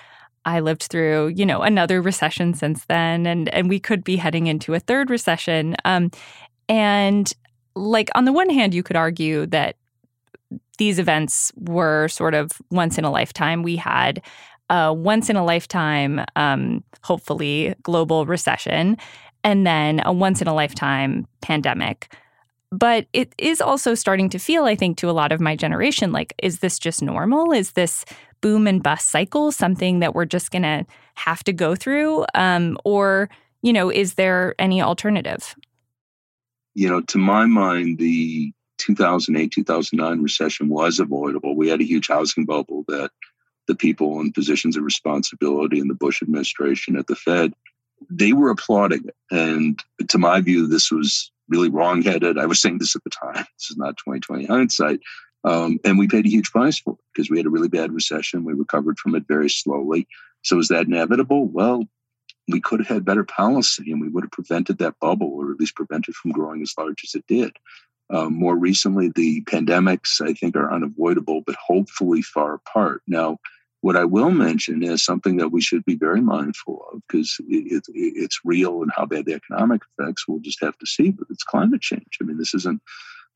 I 0.44 0.60
lived 0.60 0.82
through, 0.82 1.28
you 1.28 1.46
know, 1.46 1.62
another 1.62 2.02
recession 2.02 2.52
since 2.52 2.84
then, 2.86 3.26
and 3.26 3.48
and 3.48 3.70
we 3.70 3.80
could 3.80 4.04
be 4.04 4.16
heading 4.16 4.48
into 4.48 4.74
a 4.74 4.80
third 4.80 5.08
recession. 5.08 5.76
Um, 5.86 6.10
and 6.68 7.32
like 7.74 8.10
on 8.14 8.26
the 8.26 8.32
one 8.34 8.50
hand, 8.50 8.74
you 8.74 8.82
could 8.82 8.96
argue 8.96 9.46
that 9.46 9.76
these 10.76 10.98
events 10.98 11.52
were 11.56 12.08
sort 12.08 12.34
of 12.34 12.52
once 12.70 12.98
in 12.98 13.04
a 13.04 13.10
lifetime. 13.10 13.62
We 13.62 13.76
had 13.76 14.20
a 14.72 14.92
once 14.92 15.28
in 15.30 15.36
a 15.36 15.44
lifetime, 15.44 16.24
um, 16.34 16.82
hopefully, 17.02 17.74
global 17.82 18.26
recession, 18.26 18.96
and 19.44 19.66
then 19.66 20.00
a 20.04 20.12
once 20.12 20.40
in 20.40 20.48
a 20.48 20.54
lifetime 20.54 21.26
pandemic. 21.42 22.12
But 22.72 23.06
it 23.12 23.34
is 23.36 23.60
also 23.60 23.94
starting 23.94 24.30
to 24.30 24.38
feel, 24.38 24.64
I 24.64 24.74
think, 24.74 24.96
to 24.98 25.10
a 25.10 25.12
lot 25.12 25.30
of 25.30 25.40
my 25.40 25.54
generation, 25.54 26.10
like, 26.10 26.34
is 26.42 26.60
this 26.60 26.78
just 26.78 27.02
normal? 27.02 27.52
Is 27.52 27.72
this 27.72 28.06
boom 28.40 28.66
and 28.66 28.82
bust 28.82 29.10
cycle 29.10 29.52
something 29.52 30.00
that 30.00 30.14
we're 30.14 30.24
just 30.24 30.50
going 30.50 30.62
to 30.62 30.86
have 31.16 31.44
to 31.44 31.52
go 31.52 31.74
through? 31.74 32.24
Um, 32.34 32.78
or, 32.84 33.28
you 33.60 33.74
know, 33.74 33.90
is 33.90 34.14
there 34.14 34.54
any 34.58 34.80
alternative? 34.80 35.54
You 36.72 36.88
know, 36.88 37.02
to 37.02 37.18
my 37.18 37.44
mind, 37.44 37.98
the 37.98 38.50
2008 38.78 39.52
2009 39.52 40.22
recession 40.22 40.70
was 40.70 40.98
avoidable. 40.98 41.54
We 41.54 41.68
had 41.68 41.82
a 41.82 41.86
huge 41.86 42.08
housing 42.08 42.46
bubble 42.46 42.84
that 42.88 43.10
the 43.72 43.76
people 43.76 44.20
in 44.20 44.32
positions 44.32 44.76
of 44.76 44.84
responsibility 44.84 45.78
in 45.78 45.88
the 45.88 45.94
Bush 45.94 46.22
administration 46.22 46.96
at 46.96 47.06
the 47.06 47.16
Fed, 47.16 47.54
they 48.10 48.34
were 48.34 48.50
applauding 48.50 49.04
it. 49.06 49.16
And 49.30 49.82
to 50.08 50.18
my 50.18 50.40
view, 50.40 50.66
this 50.66 50.90
was 50.90 51.32
really 51.48 51.70
wrongheaded. 51.70 52.38
I 52.38 52.46
was 52.46 52.60
saying 52.60 52.78
this 52.78 52.94
at 52.94 53.04
the 53.04 53.10
time. 53.10 53.46
This 53.58 53.70
is 53.70 53.76
not 53.78 53.96
2020 53.96 54.44
hindsight. 54.44 55.00
Um, 55.44 55.78
and 55.84 55.98
we 55.98 56.06
paid 56.06 56.26
a 56.26 56.30
huge 56.30 56.50
price 56.50 56.78
for 56.78 56.92
it 56.92 56.98
because 57.14 57.30
we 57.30 57.38
had 57.38 57.46
a 57.46 57.50
really 57.50 57.68
bad 57.68 57.92
recession. 57.92 58.44
We 58.44 58.52
recovered 58.52 58.98
from 58.98 59.14
it 59.14 59.24
very 59.26 59.48
slowly. 59.48 60.06
So 60.42 60.58
is 60.58 60.68
that 60.68 60.86
inevitable? 60.86 61.46
Well, 61.46 61.84
we 62.48 62.60
could 62.60 62.80
have 62.80 62.88
had 62.88 63.04
better 63.04 63.24
policy 63.24 63.90
and 63.90 64.00
we 64.00 64.08
would 64.08 64.24
have 64.24 64.30
prevented 64.30 64.78
that 64.78 64.98
bubble 65.00 65.32
or 65.32 65.52
at 65.52 65.58
least 65.58 65.76
prevented 65.76 66.14
from 66.14 66.32
growing 66.32 66.60
as 66.62 66.74
large 66.76 67.02
as 67.04 67.14
it 67.14 67.24
did. 67.26 67.52
Um, 68.10 68.34
more 68.34 68.56
recently, 68.56 69.08
the 69.08 69.42
pandemics, 69.44 70.20
I 70.20 70.34
think, 70.34 70.54
are 70.54 70.72
unavoidable, 70.72 71.42
but 71.46 71.56
hopefully 71.56 72.20
far 72.20 72.54
apart. 72.54 73.02
Now, 73.06 73.38
what 73.82 73.96
I 73.96 74.04
will 74.04 74.30
mention 74.30 74.82
is 74.82 75.04
something 75.04 75.36
that 75.36 75.50
we 75.50 75.60
should 75.60 75.84
be 75.84 75.96
very 75.96 76.20
mindful 76.20 76.84
of 76.92 77.02
because 77.06 77.36
it, 77.48 77.82
it, 77.84 77.84
it's 77.94 78.40
real 78.44 78.82
and 78.82 78.92
how 78.96 79.06
bad 79.06 79.26
the 79.26 79.34
economic 79.34 79.82
effects 79.98 80.26
we'll 80.26 80.38
just 80.38 80.62
have 80.62 80.78
to 80.78 80.86
see, 80.86 81.10
but 81.10 81.26
it's 81.30 81.42
climate 81.42 81.80
change. 81.80 82.18
I 82.20 82.24
mean, 82.24 82.38
this 82.38 82.54
isn't 82.54 82.80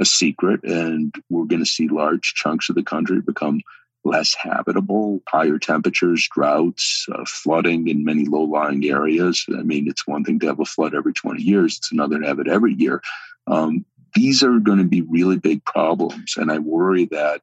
a 0.01 0.05
secret, 0.05 0.63
and 0.63 1.13
we're 1.31 1.47
going 1.47 1.65
to 1.65 1.71
see 1.71 1.89
large 1.89 2.35
chunks 2.35 2.69
of 2.69 2.77
the 2.77 2.85
country 2.85 3.21
become 3.21 3.61
less 4.05 4.37
habitable, 4.37 5.21
higher 5.29 5.59
temperatures, 5.59 6.29
droughts, 6.33 7.07
uh, 7.13 7.25
flooding 7.27 7.89
in 7.89 8.05
many 8.05 8.25
low 8.25 8.43
lying 8.43 8.85
areas. 8.85 9.45
I 9.49 9.63
mean, 9.63 9.89
it's 9.89 10.07
one 10.07 10.23
thing 10.23 10.39
to 10.41 10.47
have 10.47 10.61
a 10.61 10.65
flood 10.65 10.95
every 10.95 11.13
20 11.13 11.43
years, 11.43 11.79
it's 11.79 11.91
another 11.91 12.21
to 12.21 12.27
have 12.27 12.39
it 12.39 12.47
every 12.47 12.75
year. 12.75 13.03
Um, 13.49 13.85
these 14.15 14.45
are 14.45 14.61
going 14.61 14.79
to 14.79 14.85
be 14.85 15.03
really 15.03 15.39
big 15.39 15.65
problems. 15.65 16.37
And 16.37 16.53
I 16.53 16.59
worry 16.59 17.07
that 17.07 17.43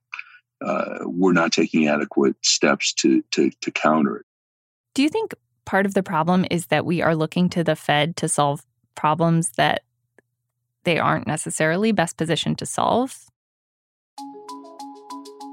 uh, 0.63 0.99
we're 1.01 1.33
not 1.33 1.51
taking 1.51 1.87
adequate 1.87 2.35
steps 2.43 2.93
to, 2.93 3.23
to, 3.31 3.51
to 3.61 3.71
counter 3.71 4.17
it. 4.17 4.25
Do 4.93 5.03
you 5.03 5.09
think 5.09 5.33
part 5.65 5.85
of 5.85 5.93
the 5.93 6.03
problem 6.03 6.45
is 6.51 6.67
that 6.67 6.85
we 6.85 7.01
are 7.01 7.15
looking 7.15 7.49
to 7.49 7.63
the 7.63 7.75
Fed 7.75 8.15
to 8.17 8.27
solve 8.27 8.65
problems 8.95 9.49
that 9.57 9.81
they 10.83 10.99
aren't 10.99 11.27
necessarily 11.27 11.91
best 11.91 12.17
positioned 12.17 12.59
to 12.59 12.65
solve? 12.65 13.25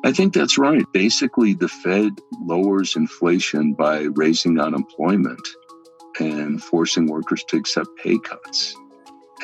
I 0.05 0.12
think 0.12 0.33
that's 0.33 0.57
right. 0.57 0.85
Basically, 0.92 1.55
the 1.55 1.68
Fed 1.68 2.12
lowers 2.40 2.96
inflation 2.96 3.75
by 3.75 4.03
raising 4.14 4.59
unemployment 4.59 5.46
and 6.18 6.62
forcing 6.62 7.07
workers 7.07 7.44
to 7.44 7.57
accept 7.57 7.88
pay 8.03 8.18
cuts. 8.18 8.75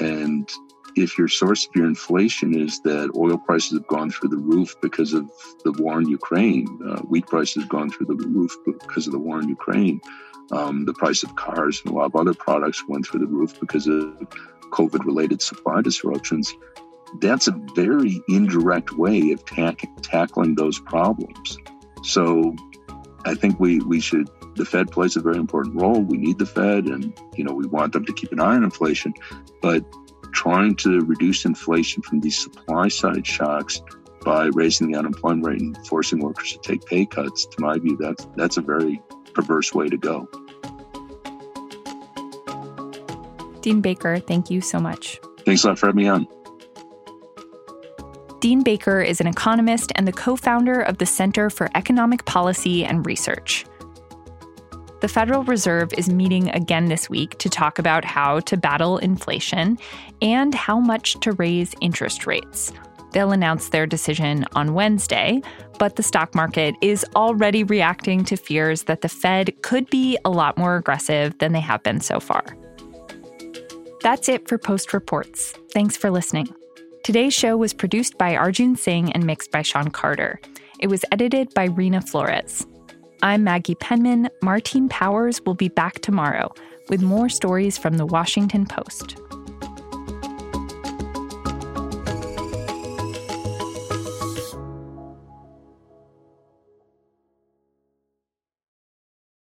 And 0.01 0.51
if 0.97 1.19
your 1.19 1.29
source 1.29 1.67
of 1.67 1.77
your 1.77 1.87
inflation 1.87 2.59
is 2.59 2.81
that 2.81 3.11
oil 3.15 3.37
prices 3.37 3.75
have 3.75 3.87
gone 3.87 4.11
through 4.11 4.31
the 4.31 4.39
roof 4.39 4.75
because 4.81 5.13
of 5.13 5.31
the 5.63 5.73
war 5.73 6.01
in 6.01 6.09
Ukraine, 6.09 6.67
uh, 6.89 7.01
wheat 7.03 7.27
prices 7.27 7.63
have 7.63 7.69
gone 7.69 7.91
through 7.91 8.07
the 8.07 8.27
roof 8.27 8.51
because 8.65 9.07
of 9.07 9.13
the 9.13 9.19
war 9.19 9.39
in 9.39 9.49
Ukraine, 9.49 10.01
um, 10.53 10.87
the 10.87 10.95
price 10.95 11.23
of 11.23 11.37
cars 11.37 11.83
and 11.85 11.93
a 11.93 11.97
lot 11.97 12.07
of 12.07 12.17
other 12.17 12.33
products 12.33 12.83
went 12.89 13.07
through 13.07 13.21
the 13.21 13.27
roof 13.27 13.61
because 13.61 13.87
of 13.87 14.17
COVID 14.71 15.05
related 15.05 15.43
supply 15.43 15.83
disruptions. 15.83 16.55
That's 17.21 17.47
a 17.47 17.61
very 17.75 18.21
indirect 18.29 18.93
way 18.93 19.33
of 19.33 19.45
tackling 19.45 20.55
those 20.55 20.79
problems. 20.81 21.59
So 22.03 22.55
I 23.27 23.35
think 23.35 23.61
we, 23.61 23.81
we 23.81 24.01
should, 24.01 24.31
the 24.55 24.65
Fed 24.65 24.91
plays 24.91 25.17
a 25.17 25.21
very 25.21 25.37
important 25.37 25.77
role. 25.77 26.01
We 26.01 26.17
need 26.17 26.39
the 26.39 26.47
Fed 26.47 26.87
and, 26.87 27.13
you 27.35 27.45
know, 27.45 27.53
we 27.53 27.67
want 27.67 27.93
them 27.93 28.07
to 28.07 28.13
keep 28.15 28.33
an 28.33 28.41
eye 28.41 28.55
on 28.55 28.65
inflation. 28.65 29.13
But 29.61 29.85
trying 30.47 30.77
to 30.77 31.01
reduce 31.01 31.45
inflation 31.45 32.01
from 32.03 32.21
these 32.21 32.39
supply 32.39 32.87
side 32.87 33.27
shocks 33.27 33.83
by 34.25 34.45
raising 34.55 34.93
the 34.93 34.97
unemployment 34.97 35.45
rate 35.45 35.61
and 35.61 35.87
forcing 35.89 36.21
workers 36.21 36.53
to 36.53 36.59
take 36.59 36.87
pay 36.87 37.05
cuts, 37.05 37.47
to 37.47 37.61
my 37.61 37.77
view, 37.79 37.97
that's 37.97 38.29
that's 38.37 38.57
a 38.57 38.61
very 38.61 39.03
perverse 39.35 39.75
way 39.75 39.89
to 39.89 39.97
go. 39.97 40.29
Dean 43.61 43.81
Baker, 43.81 44.21
thank 44.21 44.49
you 44.49 44.61
so 44.61 44.79
much. 44.79 45.19
Thanks 45.45 45.65
a 45.65 45.69
lot 45.69 45.81
for 45.81 45.87
having 45.87 46.05
me 46.05 46.09
on. 46.09 46.29
Dean 48.39 48.63
Baker 48.63 49.01
is 49.01 49.21
an 49.21 49.27
economist 49.27 49.91
and 49.97 50.07
the 50.07 50.13
co 50.13 50.37
founder 50.37 50.81
of 50.81 50.99
the 50.99 51.07
Center 51.07 51.51
for 51.51 51.69
Economic 51.75 52.25
Policy 52.25 52.85
and 52.85 53.05
Research 53.05 53.65
the 55.01 55.09
Federal 55.09 55.45
Reserve 55.45 55.93
is 55.95 56.09
meeting 56.09 56.49
again 56.51 56.87
this 56.87 57.11
week 57.11 57.37
to 57.39 57.51
talk 57.51 57.79
about 57.79 58.05
how 58.05 58.41
to 58.41 58.57
battle 58.57 58.99
inflation 58.99 59.79
and 60.23 60.55
how 60.55 60.81
much 60.81 61.21
to 61.21 61.33
raise 61.33 61.75
interest 61.81 62.27
rates. 62.27 62.73
They'll 63.13 63.33
announce 63.33 63.69
their 63.69 63.87
decision 63.87 64.47
on 64.55 64.75
Wednesday, 64.75 65.43
but 65.79 65.97
the 65.97 66.03
stock 66.03 66.35
market 66.35 66.75
is 66.81 67.05
already 67.15 67.65
reacting 67.65 68.25
to 68.25 68.37
fears 68.37 68.85
that 68.85 69.03
the 69.03 69.09
Fed 69.09 69.63
could 69.63 69.89
be 69.91 70.19
a 70.25 70.31
lot 70.31 70.59
more 70.59 70.77
aggressive 70.77 71.37
than 71.39 71.53
they 71.53 71.61
have 71.61 71.83
been 71.83 72.01
so 72.01 72.21
far. 72.21 72.45
That's 74.03 74.29
it 74.29 74.49
for 74.49 74.59
Post 74.59 74.93
Reports. 74.93 75.53
Thanks 75.73 75.97
for 75.97 76.11
listening. 76.11 76.49
Today's 77.05 77.35
show 77.35 77.57
was 77.57 77.73
produced 77.73 78.19
by 78.19 78.37
Arjun 78.37 78.77
Singh 78.77 79.13
and 79.13 79.25
mixed 79.25 79.51
by 79.51 79.63
Sean 79.63 79.91
Carter. 79.91 80.41
It 80.79 80.89
was 80.89 81.05
edited 81.13 81.55
by 81.55 81.69
Reena 81.69 82.07
Flores. 82.07 82.67
I'm 83.23 83.45
Maggie 83.45 83.75
Penman. 83.75 84.29
Martine 84.43 84.89
Powers 84.89 85.41
will 85.47 85.55
be 85.55 85.69
back 85.69 86.01
tomorrow 86.01 86.53
with 86.91 87.01
more 87.01 87.29
stories 87.29 87.79
from 87.79 87.97
the 87.97 88.05
Washington 88.05 88.67
Post. 88.67 89.17